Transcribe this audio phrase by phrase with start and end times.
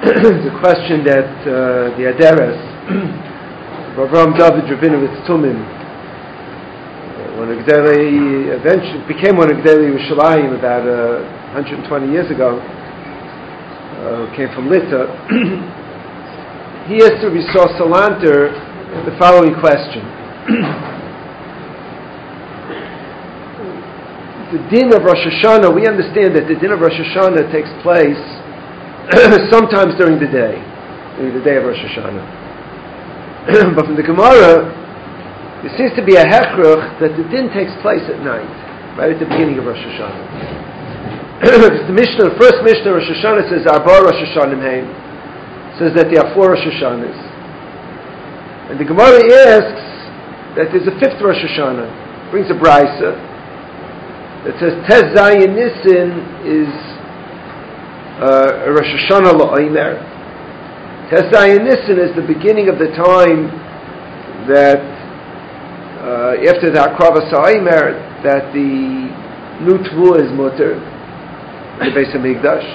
[0.00, 2.56] the question that uh, the Aderes,
[4.00, 5.60] Avram David Rabinovitz Tumim,
[7.36, 11.20] one of eventually became one of Gdeli Yerushalayim about uh,
[11.52, 12.58] 120 years ago,
[14.00, 15.04] uh, came from Lita,
[16.88, 17.44] he asked Rabbi
[17.76, 18.56] Salanter
[19.04, 20.00] the following question.
[24.48, 28.39] the din of Rosh Hashanah, we understand that the din of Rosh Hashanah takes place
[29.50, 30.60] sometimes during the day,
[31.16, 32.40] during the day of Rosh Hashanah.
[33.76, 34.68] but from the Gemara,
[35.64, 38.48] there seems to be a hechrach that the din takes place at night,
[39.00, 40.68] right at the beginning of Rosh Hashanah.
[41.88, 44.60] the Mishnah, the first Mishnah, Rosh Hashanah says Arba Rosh Hashanah
[45.80, 47.16] says that there are four Rosh Hashanahs.
[48.68, 49.88] And the Gemara asks
[50.60, 52.30] that there's a fifth Rosh Hashanah.
[52.30, 53.16] Brings a brisa
[54.44, 56.12] that says Tez Zayin Nissen
[56.44, 56.68] is
[58.20, 59.96] uh, Rosh Hashanah La'omer.
[61.08, 63.48] Tez Zayin Nissen is the beginning of the time
[64.46, 64.84] that
[66.04, 69.08] uh, after the Akrava Sa'imer that the
[69.64, 70.76] new Tvu is mutter,
[71.80, 72.68] the Beis Hamikdash,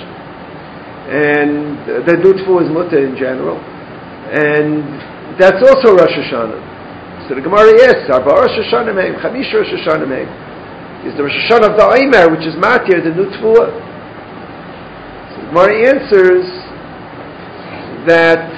[1.13, 1.77] and
[2.09, 3.57] the new Tvu is mutter in general,
[4.33, 4.81] and
[5.39, 7.29] that's also Rosh Hashanah.
[7.29, 10.29] So the Gemara asks, Arba Rosh Hashanah Meim, Chamish Rosh Hashanah Meim.
[11.05, 13.94] Is the Rosh Hashanah of the Aimer, which is Matir, the new Tvua?
[15.49, 16.45] Gemara answers
[18.07, 18.49] that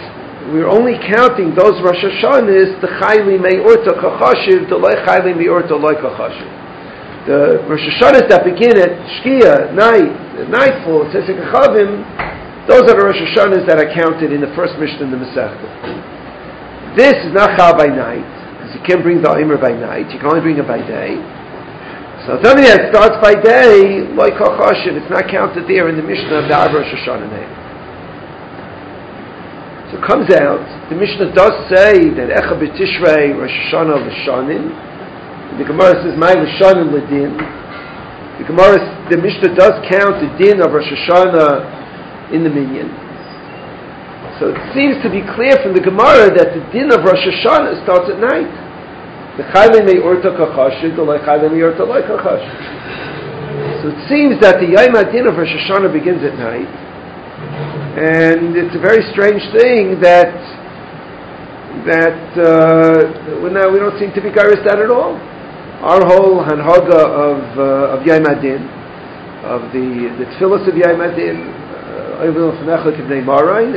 [0.52, 5.94] we're only counting those Rosh Hashanahs, the Chayli Me'orta Kachashiv, the Loi Chayli Me'orta Loi.
[7.28, 10.16] The Rosh Hashanahs that begin at Shkia, night,
[10.48, 12.08] nightfall, Tzesek Chavim,
[12.68, 15.68] those are the Rosh Hashanahs that are counted in the first mission in the Masechta.
[16.96, 18.24] This is not chal by night,
[18.56, 21.20] because you can't bring the Omer by night, you can only bring it by day.
[22.28, 26.44] So something that starts by day, like Chachashin, it's not counted there in the Mishnah
[26.44, 27.52] of the Arba Rosh Hashanah name.
[29.88, 30.60] So it comes out,
[30.92, 34.76] the Mishnah does say that Echa B'Tishrei Rosh Hashanah L'Shanim,
[35.56, 38.76] the Gemara says, My L'Shanim L'Din, the Gemara,
[39.08, 42.92] the Mishnah does count the din of Rosh Hashanah in the minyan.
[44.44, 47.88] So it seems to be clear from the Gemara that the din of Rosh Hashanah
[47.88, 48.67] starts at night.
[49.38, 50.02] The the
[53.82, 56.66] So it seems that the Yom of Rosh Hashanah begins at night.
[58.02, 60.34] And it's a very strange thing that
[61.86, 65.14] that uh, we, don't seem to be gairis that at all.
[65.86, 68.66] Our whole hanhaga of uh, of Yom Din,
[69.46, 71.54] of the the tefillas of Yom Din,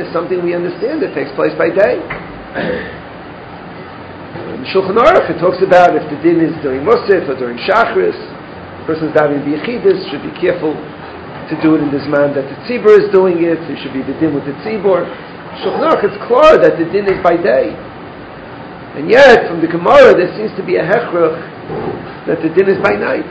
[0.01, 2.01] is something we understand that takes place by day.
[4.61, 8.13] In Shulchan Aruch, it talks about if the din is during Musaf or during Shachris,
[8.13, 12.45] the person is diving B'yichidis should be careful to do it in this man that
[12.45, 13.57] the tzibur is doing it.
[13.65, 15.09] There should be the din with the tzibur.
[15.65, 17.73] Shulchan Aruch, it's clear that the din is by day.
[18.93, 21.41] And yet, from the Gemara, there seems to be a hechrach
[22.29, 23.25] that the din is by night.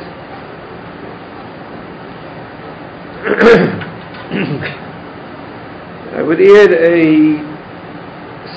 [6.18, 7.49] I would add a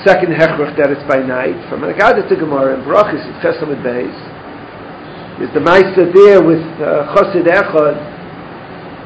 [0.04, 3.80] second hechrach that it's by night from an Agada to Gemara in Brachis in Chesamid
[3.80, 4.12] Beis.
[5.40, 7.96] Is the Maisa there with uh, Chosid Echad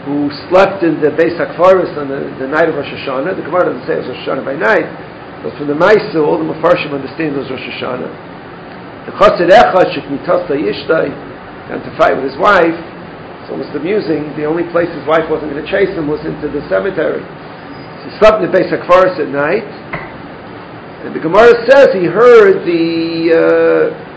[0.04, 3.38] who slept in the Beis Hakfaris on the, the night of Rosh Hashanah.
[3.38, 4.86] The Gemara doesn't say it was Rosh Hashanah by night,
[5.46, 8.12] but from the Maisa, all the Mefarshim understand it was Rosh Hashanah.
[9.06, 11.08] The Chosid Echad Shekmitasta Yishtai
[11.70, 12.76] and to fight with his wife.
[13.44, 14.32] It's almost amusing.
[14.36, 17.20] The only place his wife wasn't going to chase him was into the cemetery.
[18.04, 19.68] He slept in the Beis Hakfaris at night,
[21.04, 24.08] and the Gemara says he heard the uh,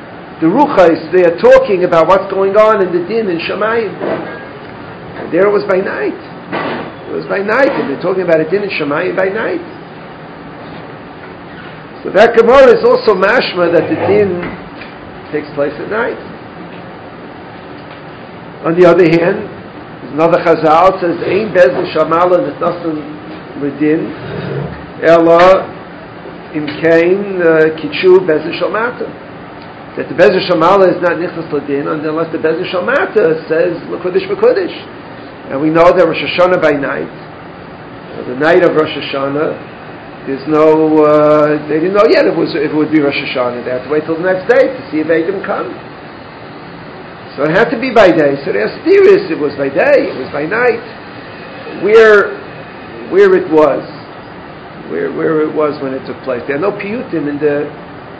[0.41, 3.93] the Ruchais they are talking about what's going on in the din in Shemayim.
[3.93, 6.17] And there it was by night.
[7.05, 9.61] It was by night, and they're talking about a din in Shemayim by night.
[12.01, 14.41] So that Gemara is also mashma that the din
[15.29, 16.17] takes place at night.
[18.65, 19.45] On the other hand,
[20.17, 22.97] another Chazal says, "Ein bez shamala netnasim
[23.61, 24.01] לדין,
[25.03, 25.37] אלא
[26.53, 29.07] im kain uh, kichu bezir shamata
[29.95, 34.75] that the bezir shamala is not nichnas ladin unless the bezir shamata says lakudish lakudish
[35.51, 39.71] and we know that Rosh Hashanah by night uh, the night of Rosh Hashanah
[40.27, 43.17] there's no uh, they didn't know yet if it, was, if it would be Rosh
[43.17, 43.65] Hashanah.
[43.65, 45.73] They had to wait till the next day to see if Adam come.
[47.33, 48.37] So it had to be by day.
[48.45, 50.79] So they are serious it was by day it was by night.
[51.81, 52.37] Where
[53.09, 53.81] where it was
[54.91, 56.43] where, where it was when it took place.
[56.45, 57.71] There are no piyutim in the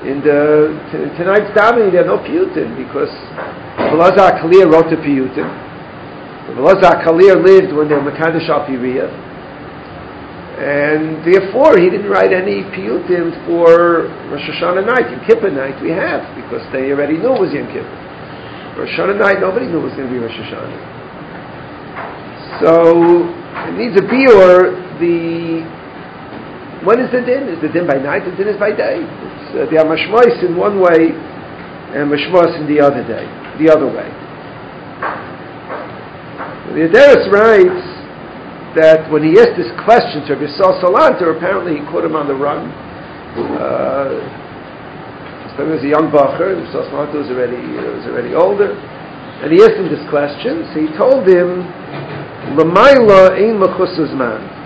[0.01, 1.91] in the t- tonight's davening.
[1.91, 3.11] There are no piyutim because
[3.91, 5.45] Velazar Kalir wrote the piyutim.
[6.55, 8.65] Velazar Kalir lived when they were Mekadosh al
[10.57, 15.11] And therefore, he didn't write any piyutim for Rosh Hashanah night.
[15.11, 17.97] Yom Kippur night we have, because they already knew it was Yom Kippur.
[18.79, 20.99] Rosh Hashanah night, nobody knew it was going to be Rosh Hashanah.
[22.63, 23.27] So,
[23.69, 25.80] it needs a biur, the...
[26.83, 27.45] When is the din?
[27.49, 28.25] Is the din by night?
[28.25, 29.05] The din is by day.
[29.05, 31.13] It's, uh, the Amashmois in one way,
[31.93, 33.29] and Mashmos in the other day,
[33.61, 34.09] the other way.
[36.73, 37.83] The Adaris writes
[38.79, 42.35] that when he asked this question to Yisrael Salanter, apparently he caught him on the
[42.35, 42.71] run.
[43.35, 44.15] Uh,
[45.51, 48.71] he was a young bacher, Yisrael Salanter was already, uh, was already older.
[49.43, 51.67] And he asked him this question, so he told him,
[52.57, 54.60] Lamaila ein mechusas man.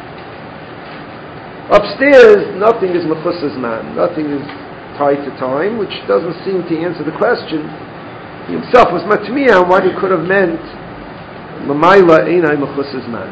[1.71, 3.95] Upstairs, nothing is mechusas man.
[3.95, 4.45] Nothing is
[5.01, 7.65] tied to time, which doesn't seem to answer the question.
[8.45, 10.61] He himself was matmiya on what he could have meant
[11.65, 13.25] Lamaila ein mechusas man.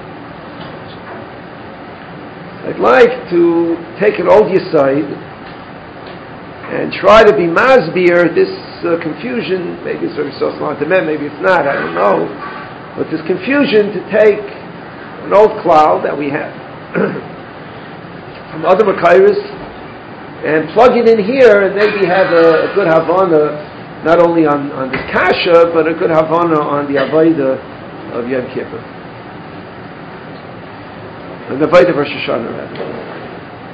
[2.65, 5.05] I'd like to take an old Yisaid
[6.73, 8.49] and try to be masbir this
[8.81, 9.83] uh, confusion.
[9.85, 12.25] Maybe it's very social to men, maybe it's not, I don't know.
[12.97, 16.49] But this confusion to take an old cloud that we have
[18.53, 19.41] from other Makairis
[20.45, 23.73] and plug it in here and maybe have a, a good Havana
[24.05, 27.57] not only on, on Kasha, but a good Havana on the Avaida
[28.13, 28.77] of Yom Kippur.
[31.49, 32.53] And the Vayda Rosh Hashanah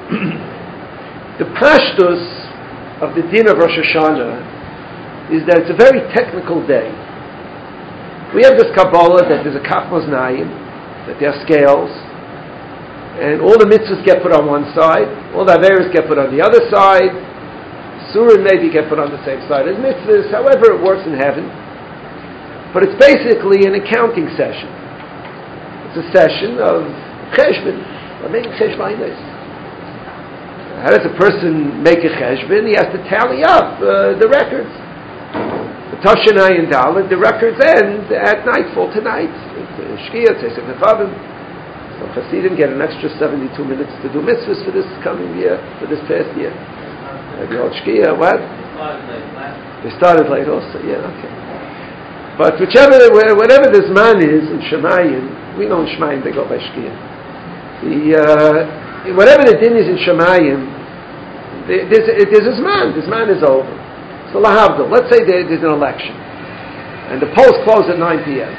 [1.40, 2.24] the pashtus
[3.04, 6.88] of the din of Rosh Hashanah is that it's a very technical day.
[8.34, 10.48] We have this Kabbalah that there's a Kaf Maznayim,
[11.08, 11.92] that there are scales,
[13.20, 16.32] and all the mitzvahs get put on one side, all the Averis get put on
[16.32, 17.12] the other side,
[18.16, 21.46] Surah maybe get put on the same side as mitzvahs, however it works in heaven.
[22.74, 24.70] But it's basically an accounting session.
[25.90, 26.86] It's a session of
[27.38, 27.78] cheshbon.
[28.22, 29.18] We're making cheshbainis.
[30.86, 32.66] How does a person make a cheshbon?
[32.66, 34.70] He has to tally up uh, the records.
[35.92, 39.34] The and Dalit, the records end at nightfall tonight.
[40.08, 41.39] Shkia, Nefavim.
[42.00, 45.88] So Hasidim get an extra 72 minutes to do mitzvahs for this coming year, for
[45.88, 46.56] this past year.
[47.52, 48.40] The old Shkia, what?
[49.84, 51.32] They started late also, yeah, okay.
[52.40, 56.58] But whichever, whatever this man is in Shemayim, we know in Shemayim they go by
[56.58, 57.10] Shkia
[57.82, 60.78] the, uh, whatever the din is in Shemayim,
[61.68, 62.92] there's, there's this man.
[62.98, 63.72] This man is over.
[64.34, 64.90] So lahavdil.
[64.92, 66.16] Let's say there, there's an election,
[67.14, 68.52] and the polls close at 9 p.m.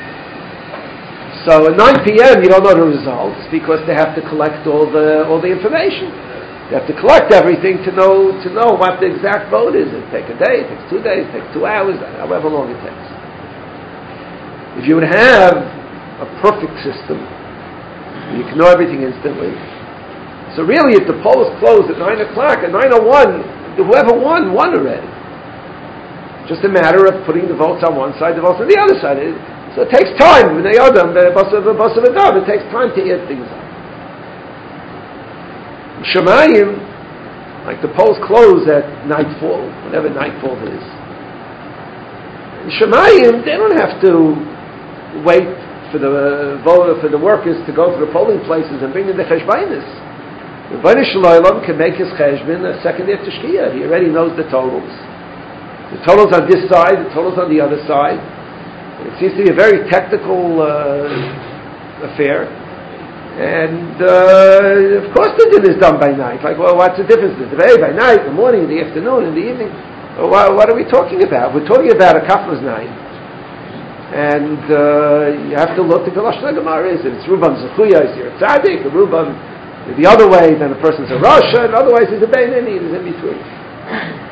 [1.46, 2.42] So at 9 p.m.
[2.42, 6.12] you don't know the results because they have to collect all the all the information.
[6.68, 9.88] They have to collect everything to know to know what the exact vote is.
[9.88, 12.80] It takes a day, it takes two days, it takes two hours, however long it
[12.84, 13.06] takes.
[14.78, 15.56] If you would have
[16.20, 17.18] a perfect system
[18.36, 19.50] you can know everything instantly.
[20.54, 25.06] So really, if the polls close at 9 o'clock, at 9.01, whoever won, won already.
[26.46, 28.98] Just a matter of putting the votes on one side, the votes on the other
[28.98, 29.18] side.
[29.74, 30.58] So it takes time.
[30.58, 33.22] Are done, the bus of a bus of a dove, it takes time to add
[33.30, 33.70] things up.
[36.10, 36.74] Shemayim,
[37.68, 40.82] like the polls close at nightfall, whenever nightfall is.
[42.80, 44.34] Shemayim, they don't have to
[45.22, 45.46] wait
[45.92, 49.16] for the uh, for the workers to go to the polling places and bring in
[49.16, 49.86] the cheshbainis.
[50.70, 53.74] The Rebbeinu can make his cheshbon a second after Shkia.
[53.74, 54.86] He already knows the totals.
[55.90, 58.22] The totals on this side, the totals on the other side.
[59.06, 61.08] It seems to be a very technical uh,
[62.12, 62.48] affair.
[63.40, 66.42] And uh, of course the din is done by night.
[66.44, 67.38] Like, well, what's the difference?
[67.38, 69.70] The day by night, the morning, the afternoon, in the evening.
[70.18, 71.54] Well, what, are we talking about?
[71.54, 72.90] We're talking about a kaflas night
[74.10, 77.00] and uh, you have to look at the Lashon Gemara is.
[77.06, 79.38] If it's Rubam Zechuya, is you're a tzaddik, a Rubam
[79.96, 83.04] the other way, then a person's a Rasha, and otherwise he's a Beinani, he's in
[83.06, 84.29] between.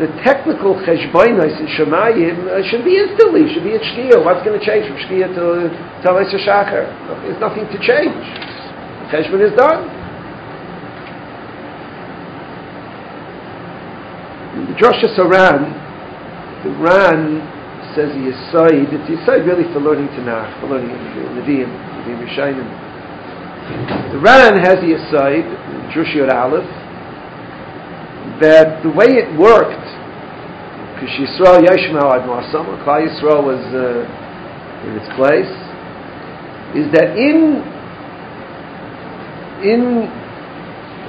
[0.00, 4.24] The technical cheshbonis in Shemayim uh, should be instantly, should be at Shkia.
[4.24, 5.68] What's going to change from Shkia to
[6.00, 6.88] Talis Shachar?
[7.20, 8.16] There's nothing to change.
[8.16, 10.00] The cheshbon is done.
[14.50, 15.68] The Drosha Saran,
[16.64, 17.44] the Ran
[17.94, 20.96] says a Yisoid, it's Yisoid really for learning Tanakh, for learning
[21.36, 24.12] Nevi'im, Nevi'im Yishayim.
[24.12, 26.64] The Ran has a Yisoid, Joshua Aleph,
[28.40, 29.89] that the way it worked,
[31.00, 34.04] because Yisrael Yeshmel Ad Klal Yisrael was uh,
[34.84, 35.48] in its place,
[36.76, 37.64] is that in
[39.64, 40.04] in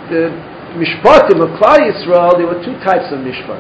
[0.08, 0.32] the
[0.80, 3.60] Mishpatim of Klal Yisrael, there were two types of Mishpat.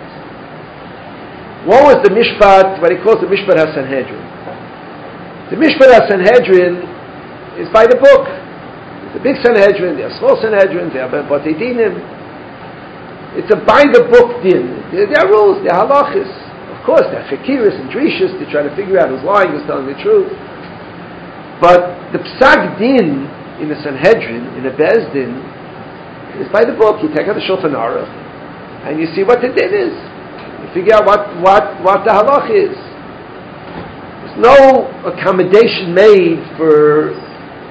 [1.67, 5.51] One was the Mishpat, what he calls the Mishpat HaSanhedrin.
[5.51, 8.23] The Mishpat HaSanhedrin is by the book.
[9.13, 11.99] The big Sanhedrin, they have small Sanhedrin, they have but they dinim.
[13.39, 14.83] It's a by the book din.
[14.91, 16.27] There, there are rules, there are halachis.
[16.75, 19.63] Of course, there are fakiris and drishas to try to figure out who's lying, who's
[19.63, 20.27] telling the truth.
[21.63, 23.29] But the psag din
[23.63, 25.39] in the Sanhedrin, in a Bezdin,
[26.41, 26.99] is by the book.
[26.99, 28.09] You take out the Shulchan Aruch,
[28.89, 29.95] and you see what the din is.
[29.95, 32.75] You figure out what, what, what the halach is.
[34.25, 37.15] There's no accommodation made for,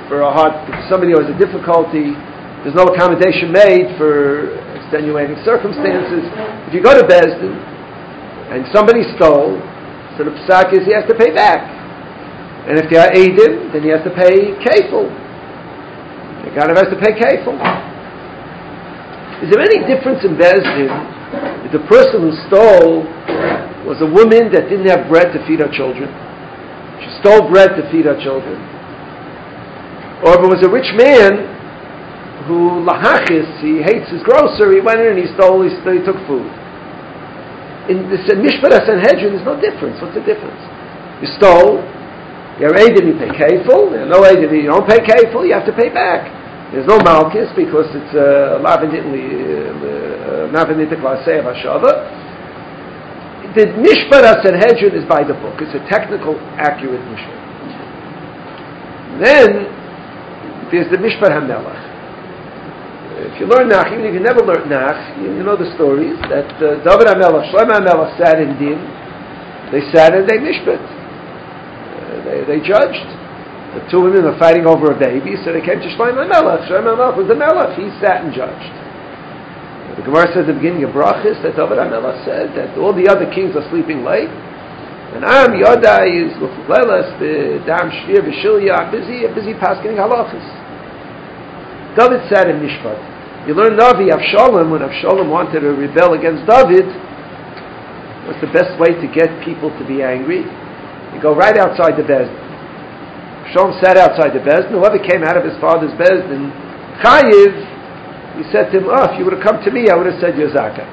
[0.09, 2.17] for a for somebody who has a difficulty.
[2.63, 4.55] There's no accommodation made for
[4.91, 6.27] extenuating circumstances.
[6.67, 7.55] If you go to Bezdin
[8.51, 9.55] and somebody stole,
[10.19, 11.63] so the psak is he has to pay back.
[12.67, 15.07] And if they are Adim, then he has to pay kafel.
[16.43, 17.55] The guy has to pay kafel.
[19.47, 20.91] Is there any difference in Bezdin
[21.65, 23.07] if the person who stole
[23.87, 26.11] was a woman that didn't have bread to feed her children?
[26.99, 28.59] She stole bread to feed her children.
[30.27, 31.60] Or if it was a rich man
[32.47, 36.17] who lahachis, he hates his grocer, he went in and he stole, he, he took
[36.25, 36.49] food.
[37.91, 39.99] In the Mishpat Sanhedrin, there's no difference.
[40.01, 40.63] What's the difference?
[41.21, 41.83] You stole,
[42.61, 43.91] you're you pay kafel.
[43.91, 46.29] You're no Adim, you don't pay kafel, you have to pay back.
[46.71, 48.61] There's no malchus because it's a
[51.01, 52.07] klasei of Hashava.
[53.57, 55.59] The Mishpat Sanhedrin is by the book.
[55.59, 57.41] It's a technical, accurate Mishpat.
[59.19, 59.67] Then
[60.71, 61.90] there's the Mishpat HaMelech.
[63.21, 66.17] If you learn Nach, even if you never learned Nach, you, you know the stories
[66.33, 68.81] that uh, David HaMelech, Shlomo HaMelech sat in Din.
[69.71, 71.01] They sat and they Mishpat
[72.25, 73.09] they, they judged.
[73.71, 76.67] The two women were fighting over a baby, so they came to Shlomo Melech.
[76.67, 77.79] Shlomo Melech was the Melech.
[77.79, 78.75] He sat and judged.
[79.99, 83.07] The Gemara says at the beginning of Brachis that David HaMelech said that all the
[83.07, 84.31] other kings are sleeping late.
[85.11, 86.31] And I'm Yodai is
[86.71, 90.47] Lelas, the Dam Shvir, Vishilya, busy, busy passing halachas.
[91.99, 93.10] David sat in Mishpat.
[93.49, 96.85] You learn Navi Avshalom, when Avshalom wanted to rebel against David,
[98.29, 100.45] what's the best way to get people to be angry?
[100.45, 102.37] You go right outside the Bezdin.
[103.53, 104.77] Shalom sat outside the Bezdin.
[104.77, 106.53] Whoever came out of his father's Bezdin,
[107.01, 107.67] Chayiv,
[108.37, 110.21] he said to him, oh, if you would have come to me, I would have
[110.21, 110.85] said Yozaka.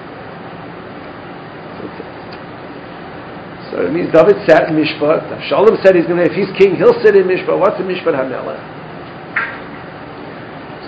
[3.70, 5.28] So it means David sat in Mishpat.
[5.52, 7.60] Shalom said he's going to, if he's king, he'll sit in Mishpat.
[7.60, 8.77] What's the Mishpat HaMelech?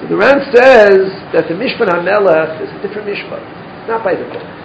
[0.09, 4.59] The Ran says that the Mishpat HaMelech is a different Mishpat, not by the book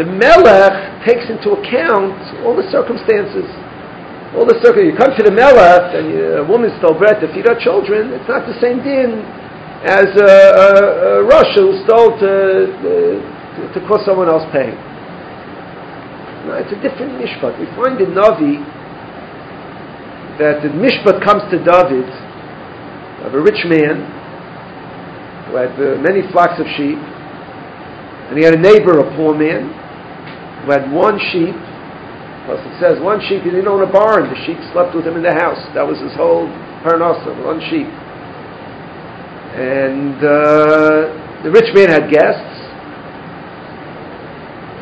[0.00, 3.44] the Melech takes into account all the circumstances.
[4.32, 4.94] All the circumstances.
[4.94, 8.16] You come to the Melech and you, a woman stole bread to feed her children,
[8.16, 9.20] it's not the same din
[9.84, 10.68] as a, a,
[11.20, 12.32] a who stole to,
[12.80, 14.72] to, to cause someone else pain.
[16.48, 17.60] No, it's a different mishpat.
[17.60, 18.56] We find in Navi
[20.40, 22.08] that the mishpat comes to David
[23.26, 24.00] of a rich man
[25.50, 26.98] who had uh, many flocks of sheep,
[28.30, 29.66] and he had a neighbor, a poor man,
[30.62, 31.54] who had one sheep.
[32.46, 34.30] Plus it says one sheep, he didn't own a barn.
[34.30, 35.60] The sheep slept with him in the house.
[35.74, 36.46] That was his whole
[36.86, 37.90] parnasa, one sheep.
[39.50, 42.56] And uh, the rich man had guests.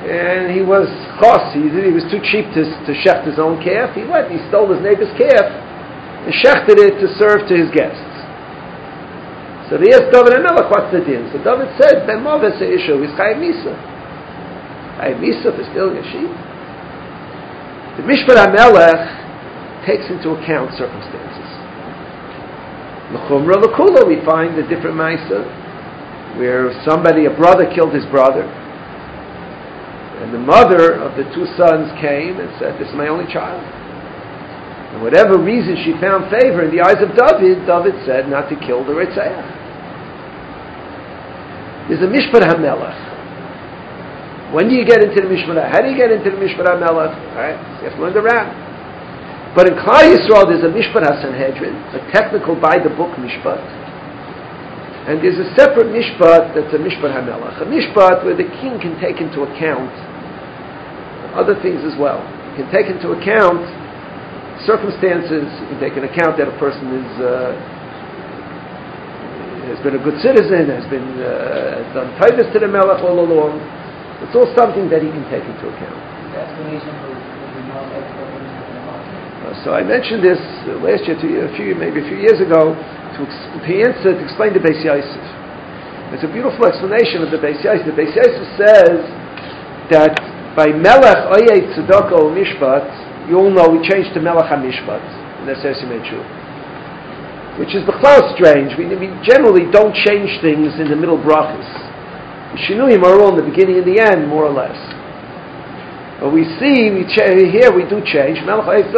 [0.09, 0.87] And he was
[1.21, 1.53] chos.
[1.53, 3.97] He, he was too cheap to, to shecht his own calf.
[3.97, 5.45] He went he stole his neighbor's calf
[6.25, 8.08] and shechted it to serve to his guests.
[9.69, 11.29] So they asked David and Melech, the din?
[11.29, 13.77] So David said, Ben Moves issue is Chayiv Misa.
[14.97, 16.33] I Misa for stealing a sheep.
[18.01, 21.49] The Mishpat HaMelech takes into account circumstances.
[23.13, 25.45] L'chumra we find a different Misa,
[26.41, 28.49] where somebody, a brother, killed his brother.
[30.25, 33.61] And the mother of the two sons came and said, This is my only child.
[34.95, 38.57] And whatever reason she found favor in the eyes of David, David said not to
[38.57, 39.58] kill the Ritzayah.
[41.89, 43.09] There's a Mishpat HaMelech.
[44.53, 45.69] When do you get into the Mishmara?
[45.69, 47.13] How do you get into the Mishmara Melech?
[47.37, 47.57] Right?
[47.81, 48.49] You have to learn the Ran.
[49.53, 53.61] But in Klal Yisrael, there's a Mishpat Sanhedrin, a technical by the book Mishpat.
[55.09, 57.61] And there's a separate Mishpat that's a Mishpat HaMelech.
[57.61, 59.93] A Mishpat where the king can take into account
[61.37, 62.25] other things as well.
[62.57, 63.65] He can take into account
[64.65, 67.78] circumstances, he can take into account that a person is uh,
[69.69, 73.21] has been a good citizen, has been uh, has done tightness to the Melech all
[73.21, 73.61] along.
[74.25, 76.01] It's all something that he can take into account.
[79.49, 82.43] Uh, so I mentioned this uh, last year, to, a few, maybe a few years
[82.43, 85.25] ago, to, to answer, to explain the Beis Yosef.
[86.13, 87.87] It's a beautiful explanation of the Beis Yosef.
[87.87, 88.99] The Beis Yosef says
[89.95, 90.17] that
[90.57, 95.05] by Melech Oyei Tzedoko Mishpat, you all know we changed to Melech HaMishpat
[95.41, 95.93] in the Sesim
[97.59, 98.79] which is bechlal strange.
[98.79, 101.67] We, we generally don't change things in the middle brachas.
[102.55, 104.79] The shinuyim are all in the beginning and the end, more or less.
[106.19, 108.43] But we see, we here we do change.
[108.43, 108.91] The Beis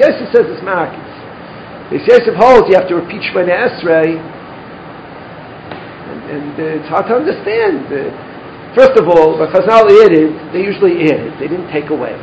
[0.00, 1.12] Yosef says it's Ma'akis.
[1.92, 4.16] Beis Yosef holds you have to repeat Shemona Esrei,
[6.08, 7.84] and, and uh, it's hard to understand.
[7.92, 8.08] Uh,
[8.72, 12.16] first of all, the Chazal added, they usually added, they didn't take away.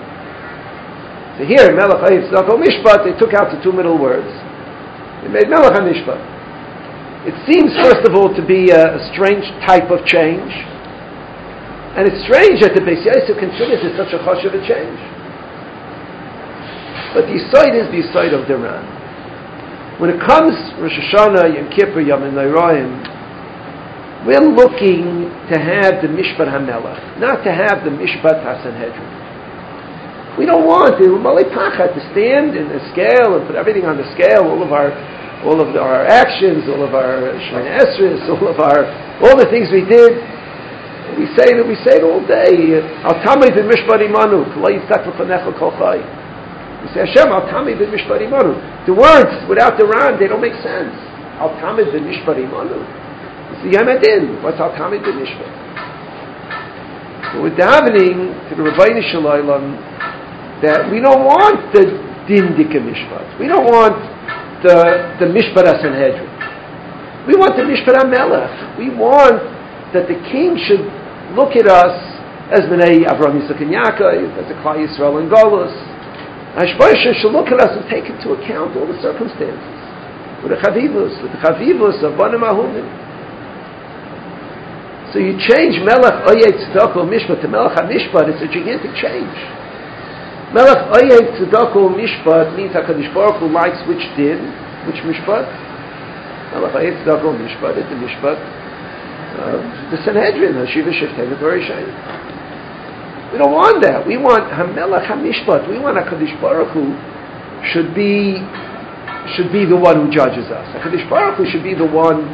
[1.38, 4.41] So here, Melech HaMishpat, they took out the two middle words.
[5.22, 6.20] They made Melech HaMishpat.
[7.30, 10.50] It seems, first of all, to be a, a strange type of change.
[11.94, 14.98] And it's strange that the Beis Yosef considers it such a hush of a change.
[17.14, 18.82] But the side is the side of Duran.
[20.00, 22.24] When it comes Rosh Hashanah, Yom Kippur, Yom
[24.26, 29.11] we're looking to have the Mishpat HaMelech, not to have the Mishpat HaSanhedrin.
[30.40, 34.08] We don't want the malipachah to stand in the scale and put everything on the
[34.16, 34.96] scale, all of our
[35.44, 38.88] all of our actions, all of our Shemana Esris, all of our
[39.26, 40.24] all the things we did,
[41.20, 42.80] we say that we say it all day.
[43.04, 44.80] Al tamid mishpari manu, We
[46.96, 48.56] say Hashem al tamid mishpari manu.
[48.88, 50.96] The words without the ram they don't make sense.
[51.44, 52.80] Al tamid mishpari manu.
[53.52, 54.40] It's the Yamadin.
[54.42, 55.52] What's al tamid mishpari?
[57.36, 59.76] But we're davening to the Rabbi Shalom
[60.62, 61.90] that we don't want the
[62.30, 63.40] dindika mishpat.
[63.40, 63.98] We don't want
[64.62, 66.30] the the mishpat Sanhedrin.
[67.28, 68.78] We want the mishpat Melech.
[68.78, 69.42] We want
[69.94, 70.86] that the king should
[71.38, 71.98] look at us
[72.52, 75.72] as Bnei Avraham Yitzchak and Yaakov, as a Klal Yisrael and Golos.
[76.58, 79.78] Hashbosha should look at us and take into account all the circumstances.
[80.44, 82.84] With the chavivus, with the chavivus of Banim Ahumim.
[85.14, 89.61] So you change Melech Oyet Tzedakah Mishpat to Melech HaMishpat, it's a gigantic change.
[90.54, 94.52] Melech Oyet Tzedakah Mishpat means HaKadosh Baruch Hu likes which din,
[94.88, 95.48] which Mishpat?
[96.52, 98.62] Melech Oyet Tzedakah Mishpat, it's the Mishpat
[99.32, 101.40] uh, the Sanhedrin, Hashiva Sheftevet
[103.32, 104.06] We don't want that.
[104.06, 105.70] We want Hamelach Hamishpat.
[105.70, 106.92] We want Hakadosh Baruch Hu
[107.72, 108.44] should be
[109.38, 110.68] should be the one who judges us.
[110.76, 112.28] Hakadosh Baruch Hu should be the one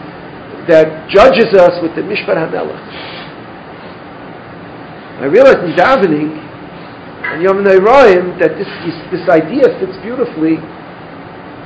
[0.68, 2.82] that judges us with the Mishpat Hamelach.
[5.22, 6.47] I realized in davening
[7.34, 8.70] and Yom Neirayim that this,
[9.12, 10.58] this, idea fits beautifully.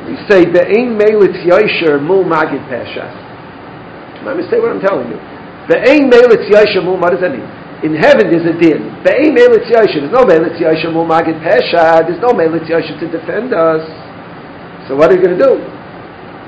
[0.07, 3.29] We say Be'ein Meilit Yosher Mul Magid Pesha.
[4.25, 5.17] Let me say what I'm telling you.
[5.65, 7.45] Be'ein me'elitz yashamu, what does that mean?
[7.81, 9.01] In heaven there's a din.
[9.01, 13.53] Be'ein me'elitz yashamu, there's no me'elitz yashamu magid pesha, there's no me'elitz yashamu to defend
[13.53, 13.81] us.
[14.85, 15.57] So what are you going to do?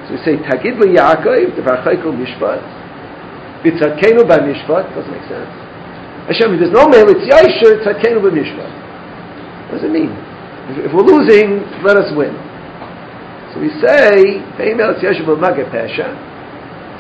[0.06, 2.62] So we say, Tagid li Yaakov, Devarchayko mishpat,
[3.64, 5.50] Bitzadkenu by mishpat, doesn't make sense.
[6.30, 8.83] Hashem, there's no me'elitz yashamu, Tzadkenu by mishpat.
[9.74, 10.14] What does it mean?
[10.70, 12.38] If, if we're losing, let us win.
[13.50, 16.14] So we say, me'elitz yashamu magid pesha,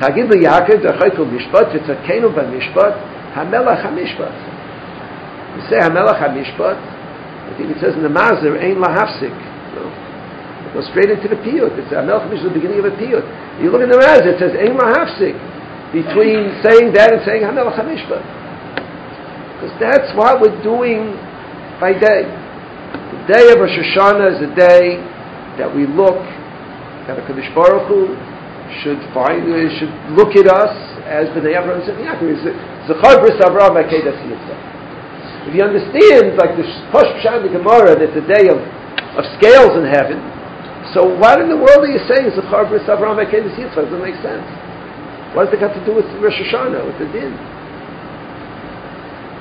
[0.01, 2.93] תגיד ליעקב דרכו משפט וצדקנו במשפט
[3.33, 4.37] המלך המשפט.
[5.55, 6.77] You say המלך המשפט,
[7.53, 9.37] I think it says in the Mazer, ein lahafsik.
[9.77, 9.85] No.
[10.65, 11.77] It goes straight into the piyut.
[11.77, 13.23] It's המלך המשפט, the beginning of a piyut.
[13.61, 15.37] You look in the Mazer, it says ein lahafsik.
[15.93, 18.23] Between saying that and saying המלך המשפט.
[19.61, 21.13] Because that's what we're doing
[21.79, 22.42] by day.
[23.23, 24.99] The day of Rosh Hashanah is a day
[25.55, 26.19] that we look
[27.07, 27.23] at a
[27.55, 28.11] Baruch Hu,
[28.83, 30.75] should find uh, should look at us
[31.07, 32.19] as Yaakov.
[32.83, 34.19] Zechar bris Avraham Akedas
[35.47, 38.59] If you understand, like the Posh Pshat the Gemara, that the day of,
[39.15, 40.19] of scales in heaven,
[40.91, 43.87] so what in the world are you saying Zechar bris Avraham Akedas Yitzchak?
[43.87, 44.43] Doesn't make sense.
[45.31, 47.31] What does it got to do with Rosh Hashanah, with the din?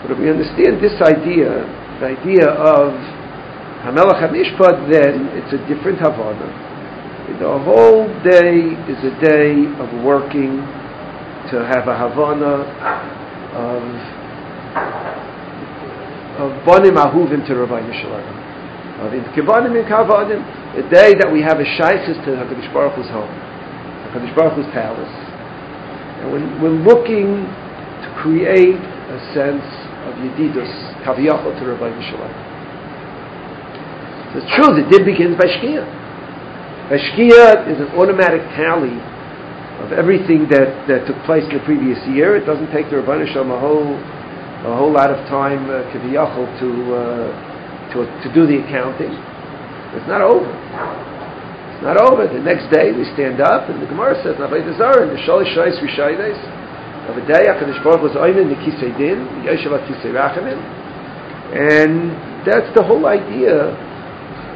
[0.07, 1.67] But if we understand this idea,
[1.99, 3.22] the idea of
[3.83, 6.71] Hamelach HaMishpat, then it's a different Havana
[7.39, 10.63] the whole day is a day of working
[11.51, 12.63] to have a Havana
[13.57, 13.83] of
[16.39, 18.39] of Bonim Ahuvim to Ribbono Shel Olam.
[19.03, 20.41] Of Kivanim and Kavanim,
[20.77, 23.29] the day that we have a Shaisis to HaKadosh Baruch Hu's home,
[24.09, 25.13] HaKadosh Baruch Hu's palace.
[26.23, 29.67] And when we're looking to create a sense
[30.07, 30.71] of Yedidus,
[31.05, 32.52] Kaviyachot to Ribbono Shel Olam.
[34.33, 35.85] It's true, the din begins by Shkia.
[36.89, 38.97] A is an automatic tally
[39.85, 42.37] of everything that, that took place in the previous year.
[42.37, 43.93] It doesn't take the Rabbanah a whole,
[44.65, 47.29] a whole lot of time, uh, to, uh,
[47.93, 49.13] to, to do the accounting.
[49.97, 50.49] It's not over.
[50.49, 52.25] It's not over.
[52.25, 55.53] The next day we stand up and the Gemara says, Navay Dazar, and the Shalish
[55.53, 56.41] Shais Rishaydes,
[57.09, 60.57] of a day, HaKadosh Baruch was Oymen, the Kisei Din, Yeshav Kisei Rachamin,
[61.53, 63.77] and that's the whole idea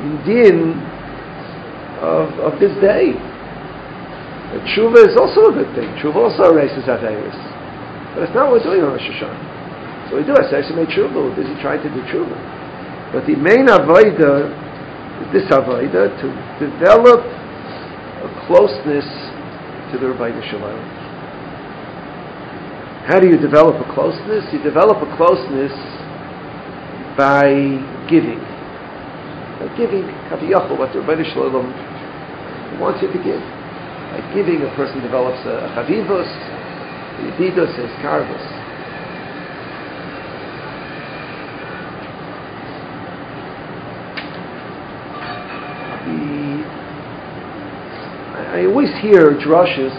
[0.07, 0.79] in Din
[1.99, 3.11] of, of this day.
[4.55, 5.91] And tshuva is also a good thing.
[5.99, 7.35] Tshuva also erases Averis.
[8.15, 10.09] But it's not what we're doing on Rosh Hashanah.
[10.09, 11.19] So we do Aseret Tshuva.
[11.19, 12.39] We're busy trying to do tshuva.
[13.13, 14.47] But the main avodah
[15.23, 16.27] is this avodah to
[16.63, 19.07] develop a closeness
[19.91, 20.79] to the Rabbi Shalom.
[23.07, 24.45] How do you develop a closeness?
[24.53, 25.75] You develop a closeness
[27.17, 27.51] by
[28.11, 28.56] giving.
[29.67, 31.75] By giving, kaviyachol, what the Rabbi Shalom
[32.79, 33.41] wants you to give.
[33.43, 36.31] By giving, a person develops a, a chavivos,
[37.19, 38.47] Yedidus is Karvus.
[48.37, 49.91] I, I always hear drushes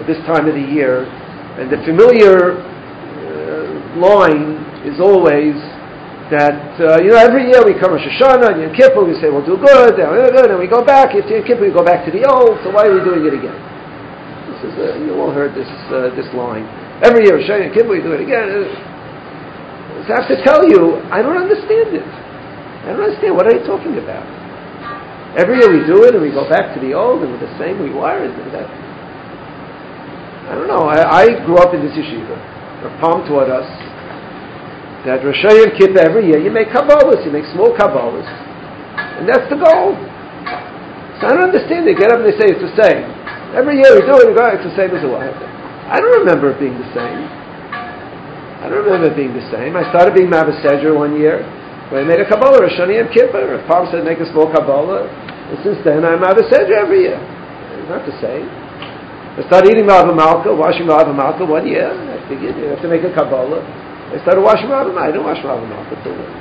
[0.00, 1.04] at this time of the year,
[1.60, 5.60] and the familiar uh, line is always
[6.32, 9.28] that uh, you know every year we come Rosh Hashanah and Yom Kippur we say
[9.28, 11.72] we'll do good and we'll do good and we go back after Yom Kippur we
[11.72, 13.54] go back to the old so why are we doing it again?
[14.48, 16.64] This is a, you all heard this uh, this line.
[17.02, 18.46] Every year, Shayna Kippur, we do it again.
[18.46, 22.06] Uh, I have to tell you, I don't understand it.
[22.06, 23.34] I don't understand.
[23.34, 24.22] What are you talking about?
[25.34, 27.50] Every year we do it, and we go back to the old, and we're the
[27.58, 27.82] same.
[27.82, 28.30] We wire it.
[28.54, 28.70] That.
[30.46, 30.86] I don't know.
[30.86, 32.38] I, I grew up in this yeshiva.
[33.02, 33.66] Palm taught us
[35.04, 38.26] that Rosh Hashanah Kippur every year you make kabbalas, you make small kabbalas,
[39.18, 39.98] and that's the goal.
[41.18, 41.86] So I don't understand.
[41.86, 43.06] They get up and they say it's the same.
[43.54, 45.22] Every year we do it, go, it's the same as it was.
[45.22, 47.20] I don't remember it being the same.
[48.62, 49.74] I don't remember it being the same.
[49.78, 51.42] I started being Mavasedger one year
[51.90, 53.58] when I made a Kabbalah, Rosh Hashanah Kippur.
[53.66, 55.06] Pop said make a small Kabbalah.
[55.50, 57.18] And since then I'm Mavasedger every year.
[57.78, 58.46] It's not the same.
[59.38, 61.90] I started eating Malva Malka, washing Malva Malka one year.
[61.90, 63.62] I figured you have to make a Kabbalah.
[64.12, 64.92] I started washing Malka.
[64.92, 66.32] I didn't wash Malka till then.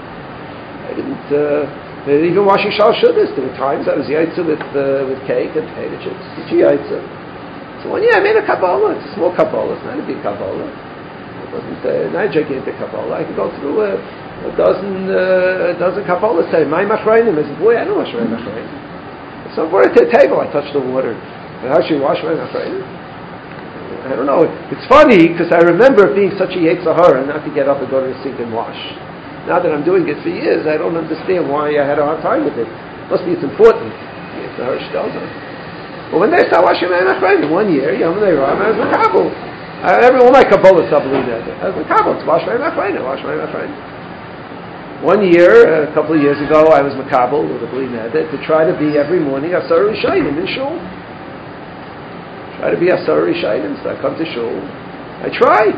[0.87, 1.27] I didn't...
[1.31, 5.53] Uh, even washing shal shudas, there were times I was yaitza with uh, with cake
[5.53, 6.25] and potato chips.
[6.33, 6.97] Did you Yaitza.
[7.85, 8.97] So one year I made a kabbalah.
[8.97, 9.77] It's a small kabbalah.
[9.77, 10.65] It's not a big kabbalah.
[10.65, 13.21] It wasn't uh, not a gigantic kabbalah.
[13.21, 16.41] I could go through a, a dozen uh, a dozen kabbalah.
[16.49, 17.37] Say my machrayim.
[17.37, 18.65] I said, boy, I don't wash my machrayim.
[19.53, 20.41] So I brought it to the table.
[20.41, 21.13] I touched the water.
[21.13, 22.81] And how should you wash my machrayim?
[24.07, 24.49] I don't know.
[24.73, 28.01] It's funny because I remember being such a Yetzirah not to get up and go
[28.01, 28.77] to the sink and wash.
[29.45, 32.21] Now that I'm doing it for years, I don't understand why I had a hard
[32.21, 32.69] time with it.
[33.09, 33.93] Must be it's important.
[34.41, 35.29] It's Hirsch tells us.
[36.13, 39.31] But when they start washing my in one year, Yom Neiram, I was Makabal.
[39.81, 41.41] Every, all my Kabbalahs I believe that.
[41.63, 43.71] I was Makabal to wash my Nachrain, wash my Nachrain.
[45.01, 48.37] One year, a couple of years ago, I was Makabal with a Bli Neder to
[48.45, 50.77] try to be every morning Asar Rishayim in Shul.
[52.61, 54.53] Try to be Asar Rishayim, so I come to Shul.
[55.25, 55.73] I try.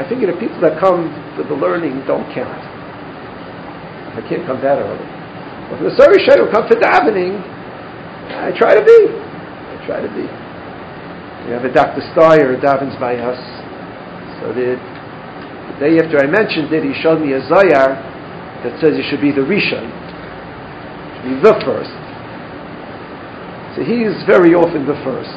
[0.00, 2.56] I figure the people that come for the learning don't count.
[4.16, 5.04] I can't come that early.
[5.68, 7.36] But for the Sari Shai who come for davening,
[8.32, 9.00] I try to be.
[9.12, 10.24] I try to be.
[11.44, 12.00] We have a Dr.
[12.16, 13.36] Steyer davens by us.
[14.40, 18.00] So the, the day after I mentioned it, he showed me a Zayar
[18.64, 19.84] that says you should be the Rishon.
[21.28, 21.92] Be the first.
[23.76, 25.36] So he is very often the first.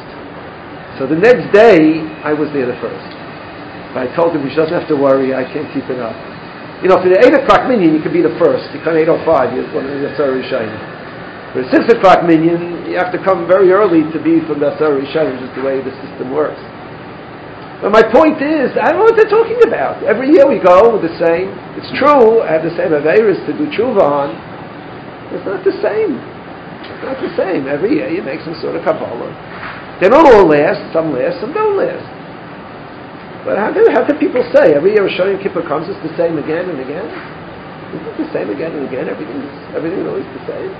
[0.96, 3.08] So the next day, I was there the first.
[3.92, 6.16] But I told him he doesn't have to worry, I can't keep it up.
[6.84, 8.68] You know, for the 8 o'clock minion, you can be the first.
[8.72, 10.72] You come 8.05, you're one of the Asar Rishayim.
[11.52, 14.72] For the 6 o'clock minion, you have to come very early to be from the
[14.76, 16.60] Rishayim, just the way the system works.
[17.80, 20.00] But my point is, I don't know what they're talking about.
[20.00, 21.52] Every year we go the same.
[21.76, 24.32] It's true, I have the same Averis to do tshuva on.
[25.36, 26.16] It's not the same.
[26.16, 27.68] It's not the same.
[27.68, 29.75] Every year you make some sort of Kabbalah.
[30.00, 30.92] They don't all last.
[30.92, 32.04] Some last, some don't last.
[33.46, 36.34] But how do, how can people say every year Rosh Kippur comes, it's the same
[36.34, 37.06] again and again?
[37.94, 39.06] Isn't it the same again and again?
[39.06, 40.74] Everything is, everything is always the same?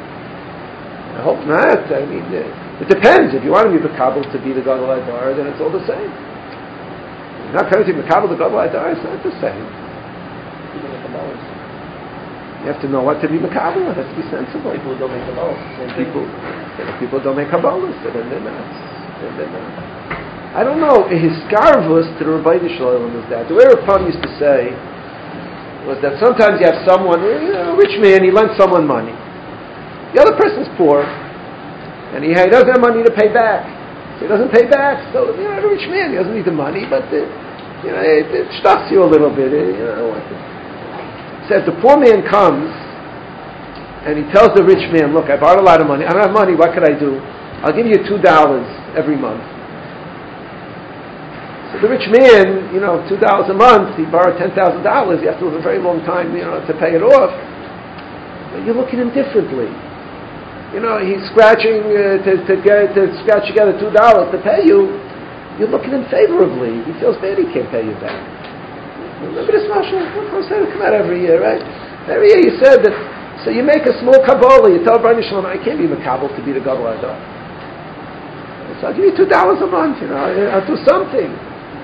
[1.15, 1.87] I hope not.
[1.95, 2.51] I mean, it,
[2.83, 3.33] it depends.
[3.39, 5.87] If you want to be Makabal to be the Gadol Adar, then it's all the
[5.87, 6.11] same.
[6.11, 9.65] If you're not coming to be Makabal the Gadol Adar, it's not the same.
[12.67, 13.95] You have to know what to be Makabal.
[13.95, 14.75] It has to be sensible.
[14.75, 15.55] People don't make Kabbalah.
[15.95, 16.27] People,
[16.99, 18.96] people don't make Kabbalah, so then they're not.
[20.57, 23.49] I don't know, his scarvus to the Rabbi Shalom is that.
[23.49, 24.73] The way Rapam used to say
[25.85, 29.15] was that sometimes you have someone, you know, a rich man, he lends someone money.
[30.17, 33.69] The other person's poor, and he, he doesn't have money to pay back.
[34.17, 35.13] So he doesn't pay back.
[35.13, 37.29] So, you know, the rich man, he doesn't need the money, but, the,
[37.85, 39.53] you know, it, it stuffs you a little bit.
[39.53, 40.17] It, you know,
[41.53, 42.73] says the poor man comes,
[44.09, 46.05] and he tells the rich man, look, I borrowed a lot of money.
[46.05, 46.57] I don't have money.
[46.57, 47.21] What could I do?
[47.65, 49.45] I'll give you $2 every month.
[51.73, 55.19] So the rich man, you know, two dollars a month, he borrowed ten thousand dollars.
[55.19, 57.35] He has to live a very long time, you know, to pay it off.
[58.55, 59.67] But you look at him differently.
[60.71, 64.63] you know, he's scratching uh, to, to get to scratch together two dollars to pay
[64.63, 64.95] you.
[65.59, 66.87] You look at him favorably.
[66.87, 68.15] He feels bad he can't pay you back.
[69.27, 70.07] Remember this Mashal?
[70.73, 71.61] come out every year, right?
[72.09, 72.95] Every year you said that.
[73.43, 74.71] So you make a small Kabbalah.
[74.71, 77.36] You tell Ribbono Shel Olam, I can't be Makabal to be the Gadol Adar.
[78.81, 80.03] So I'll give you two dollars a month.
[80.03, 81.31] You know, I'll do something.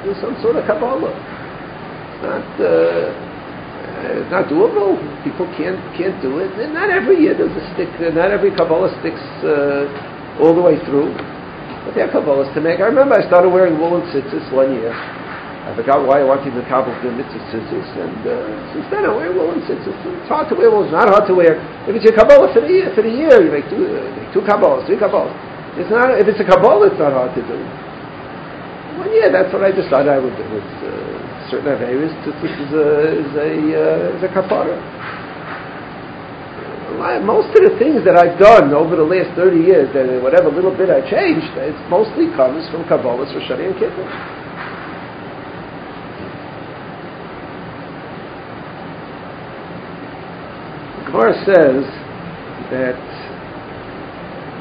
[0.05, 1.13] Do some sort of Kabbalah.
[1.15, 2.47] It's not.
[2.61, 3.33] Uh,
[4.31, 4.99] not doable.
[5.23, 6.51] People can't can't do it.
[6.59, 7.89] And not every year does a stick.
[8.01, 9.87] Not every Kabbalah sticks uh,
[10.43, 11.15] all the way through.
[11.83, 12.79] But there are Kabbalahs to make.
[12.79, 14.95] I remember I started wearing woolen tzitzis one year.
[14.95, 18.35] I forgot why I wanted the Kabbalah the mitzvah tzitzis, and uh,
[18.71, 19.91] since then I wear woolen tzitzis.
[20.23, 20.87] It's hard to wear woolen.
[20.87, 21.59] It's not hard to wear.
[21.91, 24.31] If it's your Kabbalah for the year, for the year, you make two, uh, make
[24.31, 25.35] two Kabbalahs, three Kabbalahs.
[25.81, 26.21] It's not.
[26.21, 27.57] If it's a Kabbalah, it's not hard to do.
[29.01, 30.45] One year, that's what I decided I would do.
[30.53, 34.77] It's, uh, certain areas, this is a, is a, uh, is a kapara.
[37.25, 40.77] Most of the things that I've done over the last 30 years, that whatever little
[40.77, 44.07] bit I changed, it mostly comes from Kabbalah's for Shani and Kippur.
[51.13, 51.85] Gemara says
[52.71, 53.12] that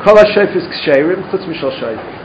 [0.03, 2.21] Kol HaShayf is Ksherim, Chutz Mishal Shayf.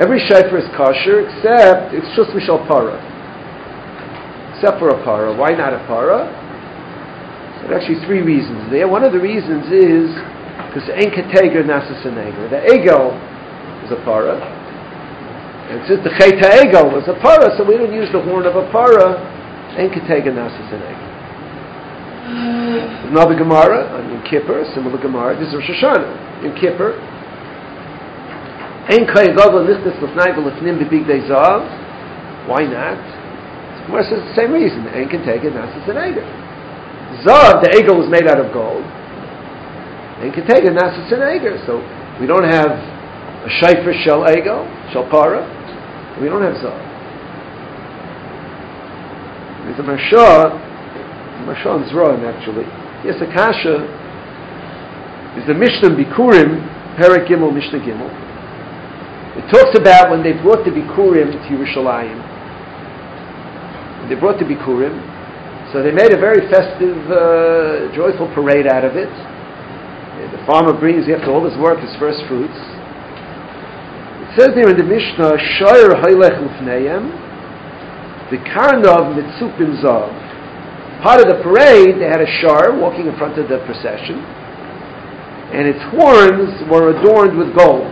[0.00, 2.96] Every shayfer is kosher except it's just mishal para
[4.56, 5.36] except for a para.
[5.36, 6.32] Why not a para?
[7.60, 8.88] There are actually three reasons there.
[8.88, 10.08] One of the reasons is
[10.72, 13.12] because ein kateger nasas The ego
[13.84, 14.40] is a para.
[15.68, 18.56] And since the cheta ego was a para, so we don't use the horn of
[18.56, 19.20] a para.
[19.76, 20.72] Ein kateger nasas
[23.12, 25.36] Another Gemara on Yom Kippur, similar Gemara.
[25.36, 26.31] This is Rosh Hashanah.
[26.42, 26.98] Yom Kippur.
[28.90, 31.62] Ein kayagav nichnas lefnai v'lefnim b'big zav.
[32.48, 32.98] Why not?
[33.86, 34.86] Gemara says the same reason.
[34.88, 36.26] Ein can take it, Nasas an Eger.
[37.26, 38.82] Zav, the Eger was made out of gold.
[40.22, 41.58] Ein can take it, Nasas an Eger.
[41.66, 41.82] So
[42.20, 42.70] we don't have
[43.42, 45.46] a Shaifer Shel Ego, Shel Para.
[46.20, 46.78] We don't have Zav.
[49.66, 50.58] There's a Maharsha,
[51.46, 52.66] Maharsha and actually.
[53.06, 54.01] Yes, Akasha
[55.36, 56.60] is the Mishnah Bikurim,
[56.96, 58.10] Perik Gimel, Mishnah Gimel.
[59.36, 62.32] It talks about when they brought the Bikurim to Yerushalayim
[64.12, 64.92] they brought the Bikurim.
[65.72, 69.08] So they made a very festive, uh, joyful parade out of it.
[69.08, 72.54] The farmer brings, after all his work, his first fruits.
[74.20, 77.08] It says there in the Mishnah, Shoyer Hailech Ufneyem,
[78.30, 80.12] the Karnov Mitzupim Zav.
[81.02, 84.20] Part of the parade, they had a shar walking in front of the procession,
[85.52, 87.84] and its horns were adorned with gold.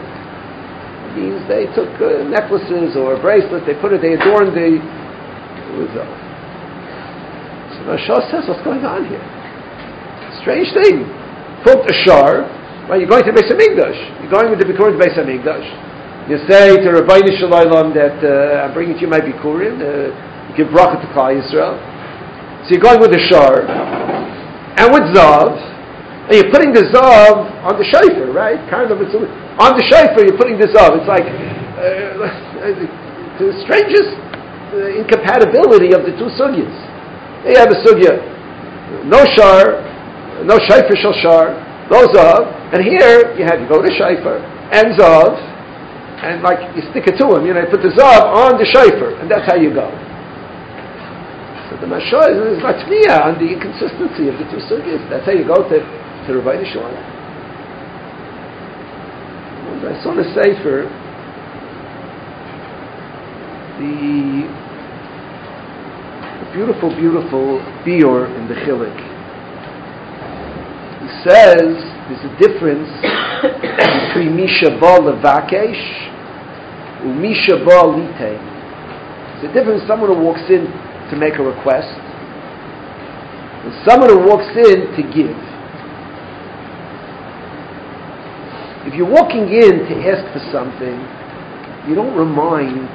[1.13, 4.79] Means they took uh, necklaces or bracelets, they put it, they adorned the
[5.77, 6.17] result.
[7.75, 9.23] So Mashal says, what's going on here?
[10.41, 11.05] Strange thing.
[11.67, 12.49] Put a shar,
[12.89, 13.03] right?
[13.03, 14.23] You're going to Beis Hamikdash.
[14.23, 15.67] You're going with the Bikurim to Beis Hamikdash.
[16.31, 19.83] You say to Rabbi Shalom that uh, I'm bringing to you my Bikurim.
[19.83, 20.15] Uh,
[20.49, 21.75] you give bracha to Klal Yisrael.
[22.65, 25.70] So you're going with the shar and with zav,
[26.31, 28.63] and you're putting the zav on the shayfer, right?
[28.71, 30.23] Kind of, it's on the shayfer.
[30.23, 30.95] You're putting the zav.
[30.95, 32.23] It's like uh,
[33.43, 34.15] the strangest
[34.71, 36.71] the incompatibility of the two sugyas.
[37.43, 38.23] You have a sugya,
[39.11, 39.83] no shar,
[40.47, 41.59] no shayfer shal shar,
[41.91, 44.39] no zav, and here you have you go to shayfer
[44.71, 45.35] and zav,
[46.23, 48.69] and like you stick it to him, you know, you put the zav on the
[48.71, 49.91] shayfer, and that's how you go.
[51.67, 55.03] So the mashal is, is matmiya on the inconsistency of the two sugyas.
[55.11, 55.83] That's how you go to
[56.27, 57.21] to Ribbono Shel Olam.
[59.81, 60.89] I saw the sefer
[63.81, 64.45] the
[66.53, 69.01] beautiful, beautiful Bior in the Chilik.
[71.01, 72.91] He says there's a difference
[74.13, 75.81] between Misha Ba Levakesh
[77.03, 78.37] and Misha Ba Lite.
[79.41, 80.67] There's a difference someone who walks in
[81.11, 81.89] to make a request
[83.65, 85.50] and someone who walks in to give.
[88.91, 90.99] If you're walking in to ask for something,
[91.87, 92.91] you don't remind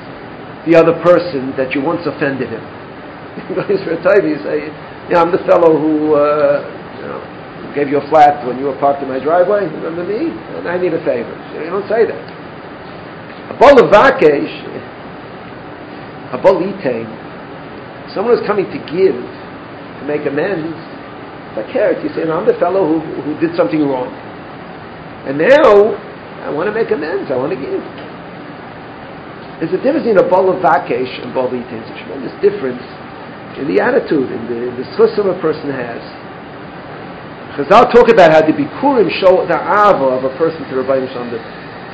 [0.67, 2.59] the other person that you once offended him.
[3.55, 4.67] You say,
[5.07, 6.67] yeah, I'm the fellow who, uh,
[6.99, 9.71] you know, gave you a flat when you were parked in my driveway.
[9.71, 10.35] Remember me?
[10.59, 11.31] And I need a favor.
[11.63, 12.25] You don't say that.
[13.51, 14.51] A bowl of vakesh,
[16.35, 16.59] a bowl
[18.11, 20.75] someone who's coming to give, to make amends.
[21.55, 22.03] It's a carrot.
[22.03, 24.24] You say, no, I'm the fellow who, who did something wrong.
[25.25, 25.97] And now,
[26.45, 27.33] I want to make amends.
[27.33, 27.81] I want to give.
[29.57, 31.81] There's a difference in a bowl of vakesh and bowl of eating.
[31.81, 32.85] It's a tremendous difference
[33.57, 36.03] in the attitude, in the, in the a person has.
[37.55, 41.23] Chazal talk about how the Bikurim show the ava of a person to Ribbono Shel
[41.23, 41.39] Olam.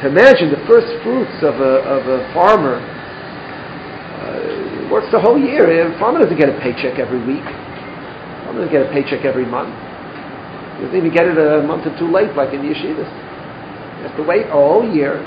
[0.01, 5.69] To imagine the first fruits of a, of a farmer uh, works the whole year.
[5.69, 7.45] A farmer doesn't get a paycheck every week.
[7.45, 9.69] A farmer doesn't get a paycheck every month.
[10.81, 13.05] He doesn't even get it a month or two late, like in the yeshivas.
[13.05, 15.21] He has to wait a whole year.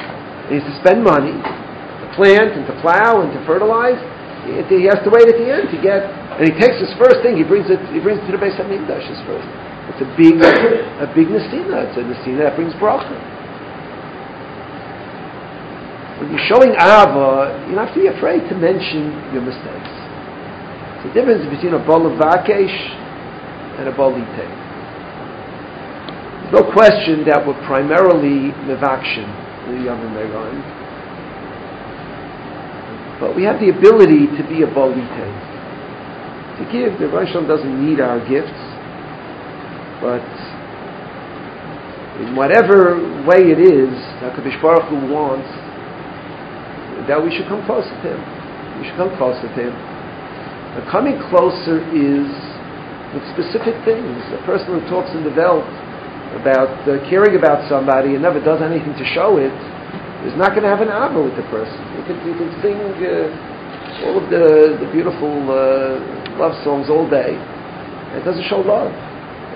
[0.50, 4.02] He has to spend money to plant and to plow and to fertilize.
[4.50, 6.02] He, has to wait at the end to get.
[6.34, 7.38] And he takes his first thing.
[7.38, 7.78] He brings it.
[7.94, 9.06] He brings it to the base of Hamikdash.
[9.06, 9.46] His first.
[9.94, 11.86] It's a big, a big nesina.
[11.86, 13.14] It's a nesina that brings bracha.
[16.18, 19.94] When you're showing Ava, you don't have to be afraid to mention your mistakes.
[20.98, 22.74] It's the difference between a bol of vakesh
[23.78, 24.63] and a bol There's
[26.52, 29.28] no question that we're primarily mevakshin,
[29.70, 30.84] the Yom Meron.
[33.20, 38.00] But we have the ability to be a bol To give, the Rosh doesn't need
[38.00, 38.58] our gifts.
[40.02, 40.26] But
[42.20, 45.48] in whatever way it is that Kadosh Baruch Hu wants,
[47.08, 48.20] that we should come closer to Him.
[48.80, 49.72] We should come closer to Him.
[49.72, 52.28] And coming closer is
[53.14, 54.20] with specific things.
[54.34, 55.64] A person who talks in the Welt
[56.34, 59.54] about uh, caring about somebody and never does anything to show it
[60.26, 61.76] is not going to have an ava with the person.
[62.00, 66.00] You can, you can sing uh, all of the, the beautiful uh,
[66.40, 67.36] love songs all day.
[68.16, 68.92] It doesn't show love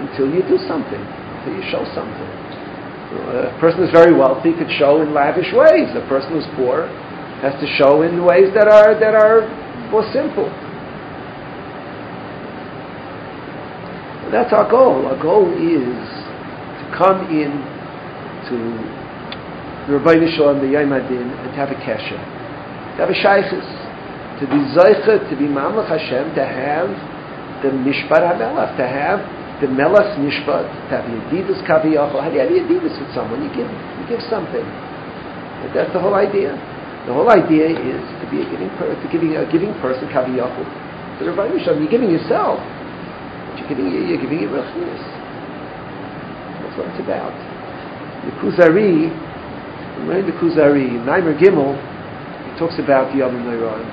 [0.02, 2.30] until you do something, until you show something.
[3.08, 5.88] A person who's very wealthy could show in lavish ways.
[5.96, 6.86] A person who's poor
[7.40, 9.48] has to show in ways that are that are
[9.88, 10.52] more simple.
[14.30, 15.06] That's our goal.
[15.08, 16.27] Our goal is
[16.96, 17.52] come in
[18.48, 18.56] to
[19.88, 23.68] the Rabbi Shalom, the Yom Adin, and to have a kesha, to have a shaykhis,
[24.40, 26.92] to be zeicha, to be mamlech Hashem, to have
[27.64, 29.18] the mishpat hamelach, to have
[29.60, 32.22] the melas nishpat, to have yedidus kaviyachol.
[32.22, 33.42] How do you have yedidus with someone?
[33.42, 34.62] You give, you give something.
[34.62, 36.54] And that's the whole idea.
[37.06, 40.62] The whole idea is to be a giving, per, to giving a giving person kaviyachol.
[41.18, 42.62] To the Rabbi Yisham, you're giving yourself.
[42.62, 45.17] But you're giving, you're giving your ruchnius.
[46.86, 47.34] It's about.
[48.24, 49.10] The Kuzari,
[50.06, 53.86] learn the Kuzari, Maamar Gimel, he talks about the Yom Noraim.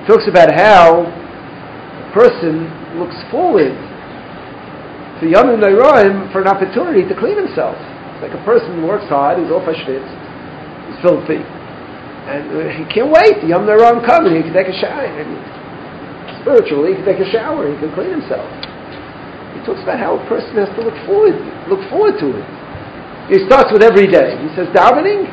[0.00, 2.66] He talks about how a person
[2.98, 3.74] looks forward
[5.20, 7.76] to Yom Noraim for an opportunity to clean himself.
[8.14, 10.06] It's like a person who works hard, he's off Hashvitz,
[10.90, 13.42] he's filthy, and uh, he can't wait.
[13.42, 15.06] The Yom Noraim comes, he can take a shower.
[15.06, 15.30] And
[16.42, 18.46] spiritually, he can take a shower, he can clean himself.
[19.58, 21.34] He talks about how a person has to look forward,
[21.66, 22.46] look forward to it.
[23.26, 24.38] He starts with every day.
[24.38, 25.26] He says, davening,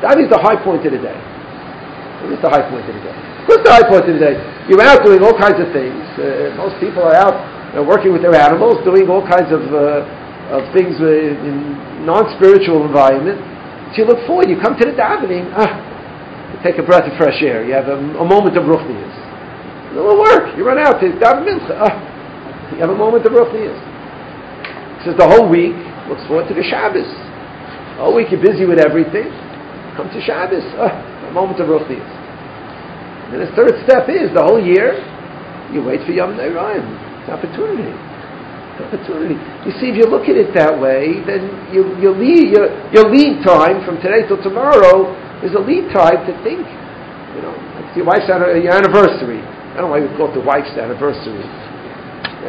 [0.00, 1.18] davening is the high point of the day.
[2.24, 3.16] It is the high point of the day.
[3.44, 4.34] What's the high point of the day?
[4.70, 6.00] You're out doing all kinds of things.
[6.16, 7.36] Uh, most people are out
[7.84, 13.36] working with their animals, doing all kinds of, uh, of things in non-spiritual environment.
[13.92, 15.76] So you look forward, you come to the davening, ah,
[16.50, 19.14] you take a breath of fresh air, you have a, a moment of ruchnias.
[19.92, 21.94] Little work, you run out to daven mincha, ah,
[22.74, 23.78] you have a moment of ruchnias.
[24.98, 25.76] He says the whole week,
[26.10, 27.06] looks forward to the Shabbos.
[27.98, 29.30] All week you're busy with everything,
[29.94, 30.92] come to Shabbos, ah,
[31.28, 32.10] a moment of ruchnias.
[33.32, 34.94] And the third step is the whole year
[35.74, 36.86] you wait for Yom Noraim.
[37.22, 37.90] It's opportunity.
[37.90, 39.34] It's opportunity.
[39.66, 43.10] You see, if you look at it that way, then you, your, lead, your, your
[43.10, 45.10] lead time from today till tomorrow
[45.42, 46.62] is a lead time to think.
[47.34, 49.42] You know, it's your wife's anniversary.
[49.42, 51.42] I don't know why we call it the wife's anniversary.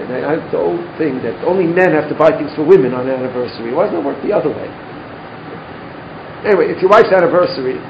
[0.05, 3.09] And I, the old thing that only men have to buy things for women on
[3.09, 3.73] anniversary.
[3.73, 4.69] Why doesn't it work the other way?
[6.45, 7.81] Anyway, it's your wife's anniversary,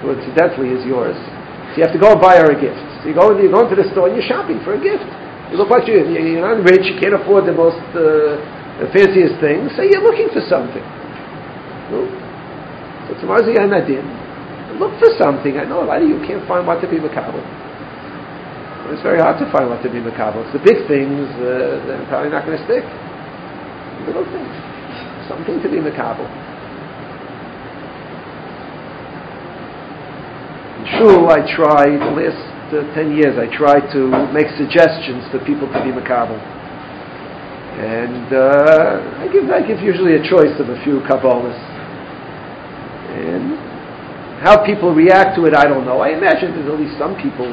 [0.00, 1.16] who incidentally is yours.
[1.74, 2.80] So you have to go and buy her a gift.
[3.02, 5.04] So you go, you go into the store and you're shopping for a gift.
[5.52, 8.40] You look like you, you're not rich, you can't afford the most uh,
[8.90, 10.82] fanciest things, so you're looking for something.
[11.92, 14.02] So tomorrow's the Nadin.
[14.80, 15.58] Look for something.
[15.60, 17.38] I know a lot of you can't find what to be Makabal.
[18.92, 20.44] It's very hard to find what to be Makabal.
[20.44, 22.84] It's the big things uh, that are probably not going to stick.
[24.04, 24.52] Little things.
[25.28, 26.28] Something to be Makabal.
[30.98, 34.00] shul, I try, the last uh, 10 years, I try to
[34.32, 36.38] make suggestions for people to be makabel.
[37.74, 41.58] And uh, I, give, I give usually a choice of a few Kabbalahs.
[43.14, 43.58] And
[44.42, 46.00] how people react to it, I don't know.
[46.00, 47.48] I imagine there's at least some people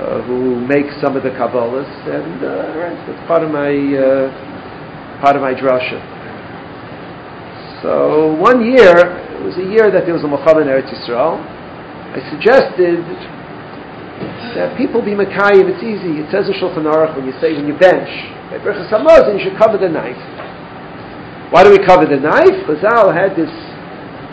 [0.00, 4.32] uh, who make some of the Kabbalahs, and uh, that's part of my, uh,
[5.20, 6.00] part of my drasha.
[7.84, 11.36] So one year, it was a year that there was a milchama in Eretz Yisrael,
[12.10, 13.04] I suggested
[14.56, 16.18] that people be Makayim, it's easy.
[16.18, 18.10] It says in Shulchan Aruch when you say, when you bench,
[18.50, 20.18] you should cover the knife.
[21.52, 22.66] Why do we cover the knife?
[22.66, 23.52] Chazal had this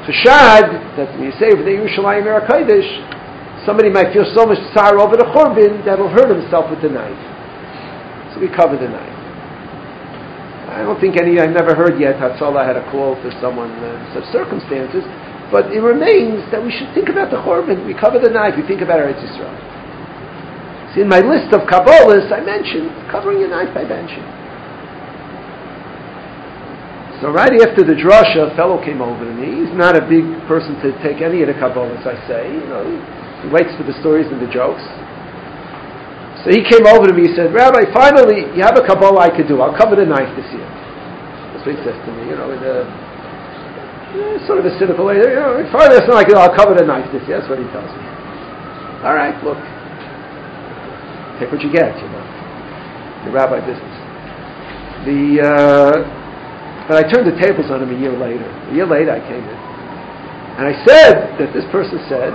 [0.10, 3.17] chashad that when you say the Yerushalayim Kodesh,
[3.68, 6.88] somebody might feel so much sorrow over the Churban that he'll hurt himself with the
[6.88, 7.20] knife.
[8.32, 9.18] So we cover the knife.
[10.72, 14.00] I don't think any, I've never heard yet Hatzalah had a call to someone in
[14.16, 15.04] such circumstances,
[15.52, 17.84] but it remains that we should think about the Churban.
[17.84, 19.52] We cover the knife, we think about Eretz Yisrael.
[20.96, 24.24] See, in my list of Kabbalahs, I mentioned covering your knife by benching.
[27.20, 29.66] So right after the drasha, a fellow came over to me.
[29.66, 32.54] He's not a big person to take any of the Kabbalahs I say.
[32.54, 32.86] You know,
[33.44, 34.82] he waits for the stories and the jokes.
[36.46, 39.32] So he came over to me and said, Rabbi, finally, you have a Kabbalah I
[39.34, 39.60] could do.
[39.60, 40.66] I'll cover the knife this year.
[41.52, 42.86] That's what he says to me, you know, in a
[44.48, 45.20] sort of a cynical way.
[45.20, 47.42] You know, finally, it's not like, I'll cover the knife this year.
[47.42, 48.06] That's what he tells me.
[49.04, 49.60] All right, look.
[51.42, 52.26] Take what you get, you know.
[53.28, 53.96] The rabbi business.
[55.06, 55.96] The, uh,
[56.88, 58.48] but I turned the tables on him a year later.
[58.48, 59.60] A year later, I came in.
[60.58, 62.32] And I said that this person said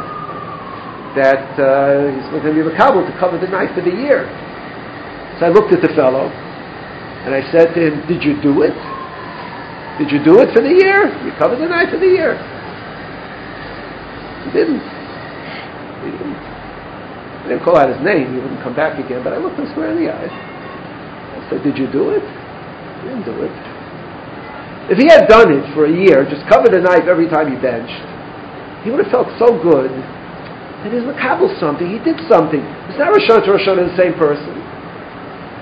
[1.17, 4.25] that uh, he's going to be makabel to cover the knife for the year.
[5.39, 6.33] So I looked at the fellow
[7.25, 8.77] and I said to him, Did you do it?
[10.01, 11.13] Did you do it for the year?
[11.21, 12.41] You covered the knife for the year.
[14.45, 14.81] He didn't.
[16.01, 16.41] He didn't.
[16.41, 18.33] I didn't call out his name.
[18.33, 19.21] He wouldn't come back again.
[19.23, 20.33] But I looked him square in the eyes.
[20.33, 22.25] I said, Did you do it?
[22.25, 23.55] He didn't do it.
[24.89, 27.57] If he had done it for a year, just covered the knife every time he
[27.61, 28.03] benched,
[28.83, 29.93] he would have felt so good
[30.83, 31.87] that he's makabel something.
[31.87, 32.61] He did something.
[32.91, 34.51] It's not Rosh Hashanah to Rosh Hashanah the same person.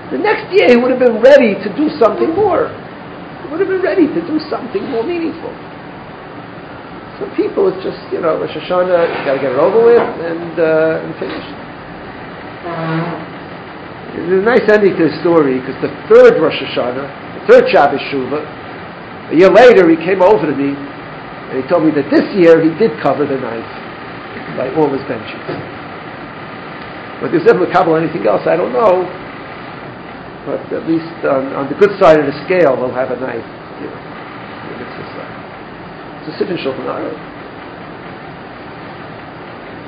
[0.09, 2.67] The next year he would have been ready to do something more.
[2.67, 5.53] He would have been ready to do something more meaningful.
[7.21, 10.01] Some people, it's just, you know, Rosh Hashanah, you got to get it over with
[10.01, 11.45] and, uh, and finish.
[14.17, 18.01] There's a nice ending to the story because the third Rosh Hashanah, the third Shabbos
[18.09, 18.41] Shuvah,
[19.31, 22.59] a year later, he came over to me and he told me that this year
[22.59, 23.90] he did cover the knife
[24.57, 25.41] by all his benches.
[27.21, 29.05] But there's ever cover anything else, I don't know.
[30.45, 33.45] But at least on, on the good side of the scale, we'll have a knife.
[33.77, 34.01] You know,
[36.21, 36.85] it's a Sifin Shulchan.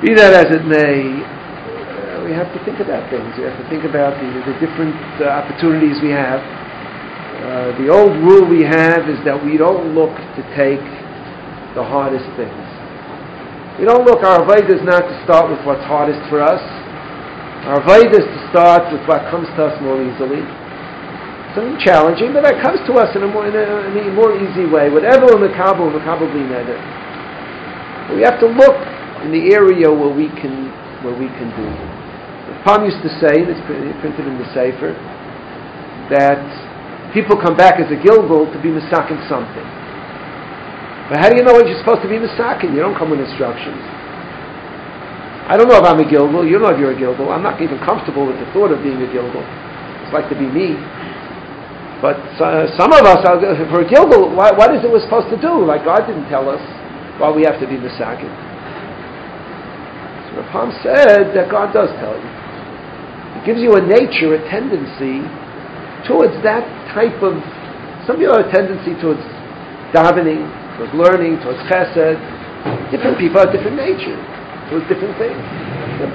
[0.02, 3.34] Be that as it may, uh, we have to think about things.
[3.38, 6.38] We have to think about the, the different uh, opportunities we have.
[6.38, 10.82] Uh, the old rule we have is that we don't look to take
[11.74, 12.63] the hardest things.
[13.74, 16.62] We don't look, our avodah is not to start with what's hardest for us.
[17.66, 20.46] Our avodah is to start with what comes to us more easily.
[21.58, 24.30] Something challenging, but that comes to us in a more, in a, in a more
[24.30, 24.94] easy way.
[24.94, 26.30] Whatever in the Kabul, in the Kabul
[28.14, 28.78] We have to look
[29.26, 30.70] in the area where we can,
[31.02, 31.66] where we can do.
[31.66, 34.94] The Palm used to say, and it's printed in the Sefer,
[36.14, 36.46] that
[37.10, 39.66] people come back as a Gilgul to be misakin something.
[41.08, 42.72] But how do you know what you're supposed to be misakin?
[42.72, 43.76] You don't come with instructions.
[45.44, 46.48] I don't know if I'm a Gilgul.
[46.48, 47.28] You don't know if you're a Gilgul.
[47.28, 49.44] I'm not even comfortable with the thought of being a Gilgul.
[50.00, 50.80] It's like to be me.
[52.00, 53.20] But uh, some of us,
[53.68, 55.60] for a Gilgul, what, what is it we're supposed to do?
[55.68, 56.64] Like God didn't tell us
[57.20, 58.32] why we have to be misakin.
[60.32, 62.30] So Rav Pam said that God does tell you.
[63.36, 65.20] He gives you a nature, a tendency
[66.08, 66.64] towards that
[66.96, 67.36] type of,
[68.08, 69.20] some people have a tendency towards
[69.92, 72.18] davening, towards learning, towards chesed.
[72.90, 74.16] Different people have different nature,
[74.70, 75.40] towards different things.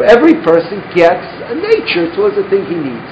[0.06, 3.12] Every person gets a nature towards the thing he needs,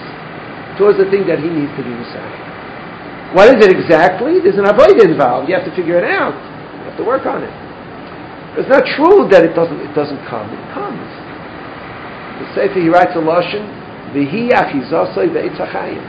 [0.78, 3.36] towards the thing that he needs to be Messiah.
[3.36, 4.40] What is it exactly?
[4.40, 5.50] There's an avodah involved.
[5.50, 6.34] You have to figure it out.
[6.34, 7.52] You have to work on it.
[8.56, 10.48] It's not true that it doesn't, it doesn't come.
[10.50, 11.06] It comes.
[12.42, 13.68] The Sefer, he writes a Lashon,
[14.16, 16.02] V'hi achizasoi ve'etzachayim.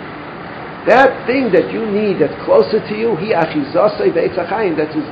[0.86, 5.04] That thing that you need that's closer to you, he achizasei ve'etzachayim, that's his,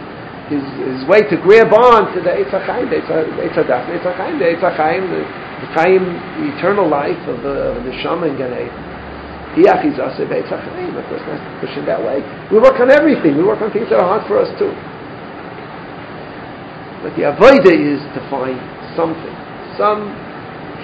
[0.49, 5.03] his, his way to grab on to the etzachayim, the etzadas, the etzachayim, the etzachayim,
[5.11, 8.55] the, the the eternal life of the, of the neshama in Gan
[9.59, 12.23] He achizasei ve'etzachayim, a person has to push in that way.
[12.51, 14.71] We work on everything, we work on things that are hard for us too.
[17.03, 18.59] But the avoida is to find
[18.95, 19.35] something,
[19.75, 20.15] some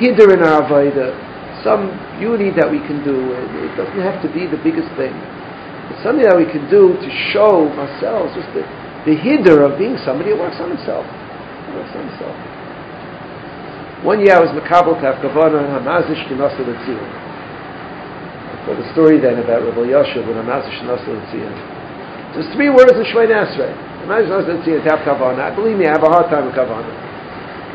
[0.03, 1.15] hinder in our avoida,
[1.63, 3.15] some beauty that we can do.
[3.31, 5.15] It, doesn't have to be the biggest thing.
[5.91, 8.67] It's something that we can do to show ourselves just the,
[9.05, 11.03] the hinder of being somebody who works on himself.
[11.75, 12.37] Works on himself.
[14.07, 17.07] One year I was Makabal to have Kavana Hamazish Kinasa L'tziyah.
[18.51, 22.35] I told the story then about Rabbi Yoshev when Hamazish Kinasa L'tziyah.
[22.35, 23.75] There's three words in Shemoneh Esrei.
[24.07, 25.55] Hamazish Kinasa L'tziyah to have Kavana.
[25.55, 26.91] Believe me, I have a hard time with Kavana.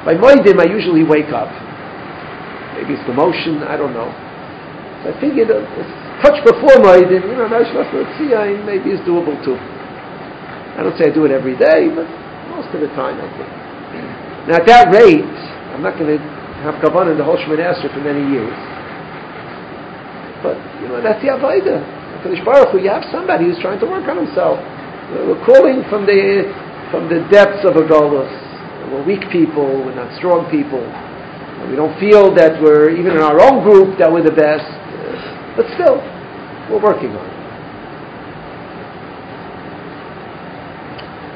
[0.08, 1.52] By Modim, I usually wake up.
[2.80, 4.08] Maybe it's the motion, I don't know.
[5.04, 5.64] So I figured uh,
[6.24, 7.48] touch before Modim, you know,
[8.64, 9.60] maybe is doable too.
[10.78, 12.06] I don't say I do it every day, but
[12.54, 13.50] most of the time I think.
[14.48, 15.26] Now at that rate,
[15.74, 16.22] I'm not going to
[16.62, 18.54] have Kavan in the whole Shemoneh Esrei for many years.
[20.46, 21.82] But, you know, that's the Avodah.
[22.22, 24.62] Kadosh Baruch Hu, you have somebody who's trying to work on himself.
[25.10, 26.46] We're calling from the,
[26.94, 28.30] from the depths of a golus.
[28.94, 30.82] We're weak people, we're not strong people.
[31.70, 34.64] We don't feel that we're, even in our own group, that we're the best.
[35.58, 36.00] But still,
[36.70, 37.36] we're working on it.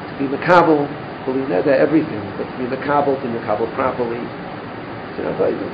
[0.08, 0.86] To be Makabal,
[1.26, 5.70] believe that everything, but to be Makabal, to be Makabal properly, it's an Avodah.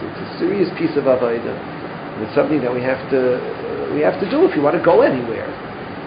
[0.00, 1.56] It's a serious piece of Avodah.
[2.24, 4.84] It's something that we have to uh, we have to do if you want to
[4.84, 5.46] go anywhere.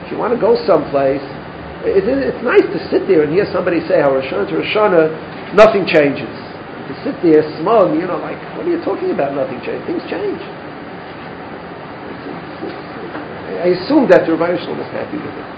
[0.06, 1.22] If you want to go someplace,
[1.86, 4.56] it, it, it's nice to sit there and hear somebody say how Rosh Hashanah to
[4.58, 6.34] Rosh Hashanah, nothing changes.
[6.90, 9.38] To sit there smug, you know, like what are you talking about?
[9.38, 9.86] Nothing changes.
[9.86, 10.42] Things change.
[13.60, 15.49] I assume that the Ribbono Shel Olam is happy with it.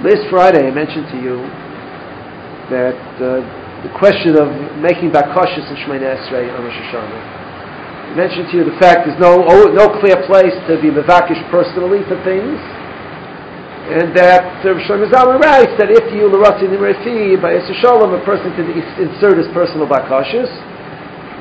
[0.00, 1.36] Last Friday, I mentioned to you
[2.72, 3.44] that uh,
[3.84, 4.48] the question of
[4.80, 7.42] making bakashis in Shemoneh Esrei on Rosh Hashanah
[8.12, 11.40] I mentioned to you the fact there's no, oh, no clear place to be mevakish
[11.48, 12.60] personally for things.
[13.88, 18.68] And that Shlomo Zalman writes that if you l'ratzi nimrefi by Shalom, a person can
[19.00, 20.48] insert his personal bakashis.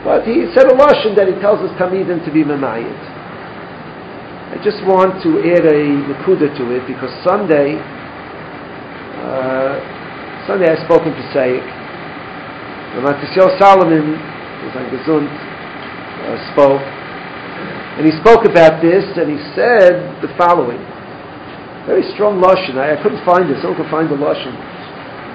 [0.04, 3.02] But he said a lashon that he tells his tamidim to be memayit.
[4.52, 7.78] I just want to add a nekuda to it because Sunday,
[9.22, 9.78] uh,
[10.48, 11.62] Sunday I spoke in Pesach.
[12.98, 13.22] Ramat
[13.62, 16.82] Solomon was on Gesund uh, spoke.
[17.98, 20.80] And he spoke about this, and he said the following.
[21.86, 22.78] Very strong Lashon.
[22.78, 23.62] I, I couldn't find this.
[23.64, 24.54] No one could find the Lashon.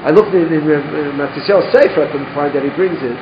[0.06, 2.62] I looked in, in, in Matisyahu Sefer, I couldn't find that.
[2.62, 3.18] He brings it.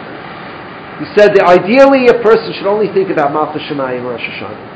[1.00, 4.74] He said that ideally a person should only think about Malchus Shemayim Rosh Hashanah.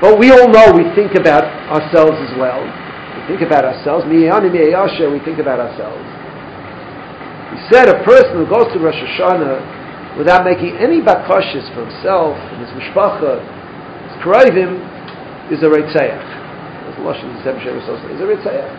[0.00, 2.62] But we all know we think about ourselves as well.
[3.14, 4.04] We think about ourselves.
[4.06, 6.04] We think about ourselves.
[7.54, 12.34] He said a person who goes to Rosh Hashanah without making any bakashis for himself
[12.34, 13.38] and his mishpacha,
[14.10, 14.82] his karayvim,
[15.52, 17.52] is a Lashon is a
[18.24, 18.70] reitzeach.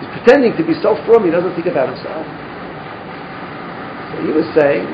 [0.00, 2.26] He's pretending to be so from, he doesn't think about himself.
[4.12, 4.84] So he was saying,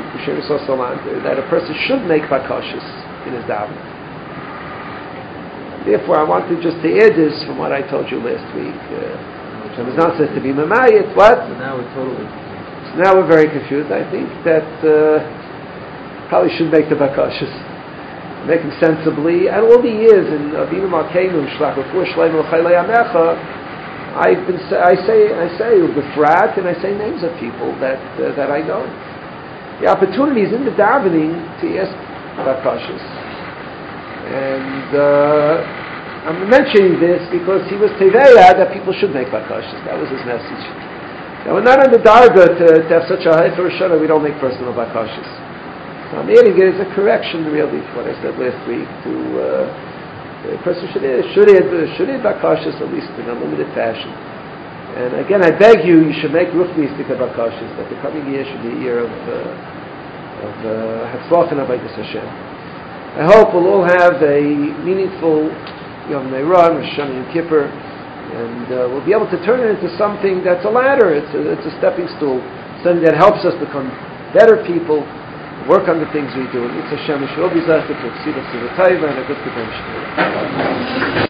[1.24, 2.84] that a person should make bakashis
[3.26, 4.03] in his davening.
[5.84, 8.80] Therefore, I wanted just to add this from what I told you last week.
[8.88, 9.34] Uh,
[10.00, 11.12] not says to be mamayit.
[11.12, 11.44] What?
[11.44, 12.24] So now we're totally.
[12.24, 13.90] So now we're very confused.
[13.90, 15.20] I think that uh,
[16.28, 17.52] probably should make the bakashas.
[18.46, 19.48] Make them sensibly.
[19.48, 23.36] And all the years in Avinu Malkeinu, Shlach Refuah Shleim L'chaylei Amecha,
[24.14, 28.30] I've been I say I say Befrat and I say names of people that uh,
[28.36, 28.86] that I know.
[29.82, 31.90] The opportunities in the davening to ask
[32.38, 33.02] bakashas,
[34.24, 35.84] and uh,
[36.24, 39.76] I'm mentioning this because he was teveya that people should make bakashas.
[39.84, 40.64] That was his message.
[41.44, 43.68] Now we're not on the darga to, to have such a high for
[44.00, 45.28] we don't make personal bakashas.
[46.08, 48.88] So I'm adding it as a correction, really, to what I said last week.
[49.04, 51.04] To uh, a person should
[51.36, 51.68] should add
[52.00, 54.08] should add bakashas at least in a limited fashion.
[54.96, 58.64] And again, I beg you, you should make ruchnistik bakashas that the coming year should
[58.64, 60.56] be a year of uh, of
[61.12, 62.53] hatzlach uh, and avodas Hashem.
[63.14, 64.42] I hope we'll all have a
[64.82, 65.46] meaningful
[66.10, 69.86] Yom Neirah, Rosh Hashanah and Kippur, and uh, we'll be able to turn it into
[69.94, 71.14] something that's a ladder.
[71.14, 72.42] It's a, it's a stepping stool,
[72.82, 73.86] something that helps us become
[74.34, 75.06] better people
[75.70, 76.66] work on the things we do.
[76.66, 77.94] And it's Hashem, we should all be to
[79.06, 81.14] and a good.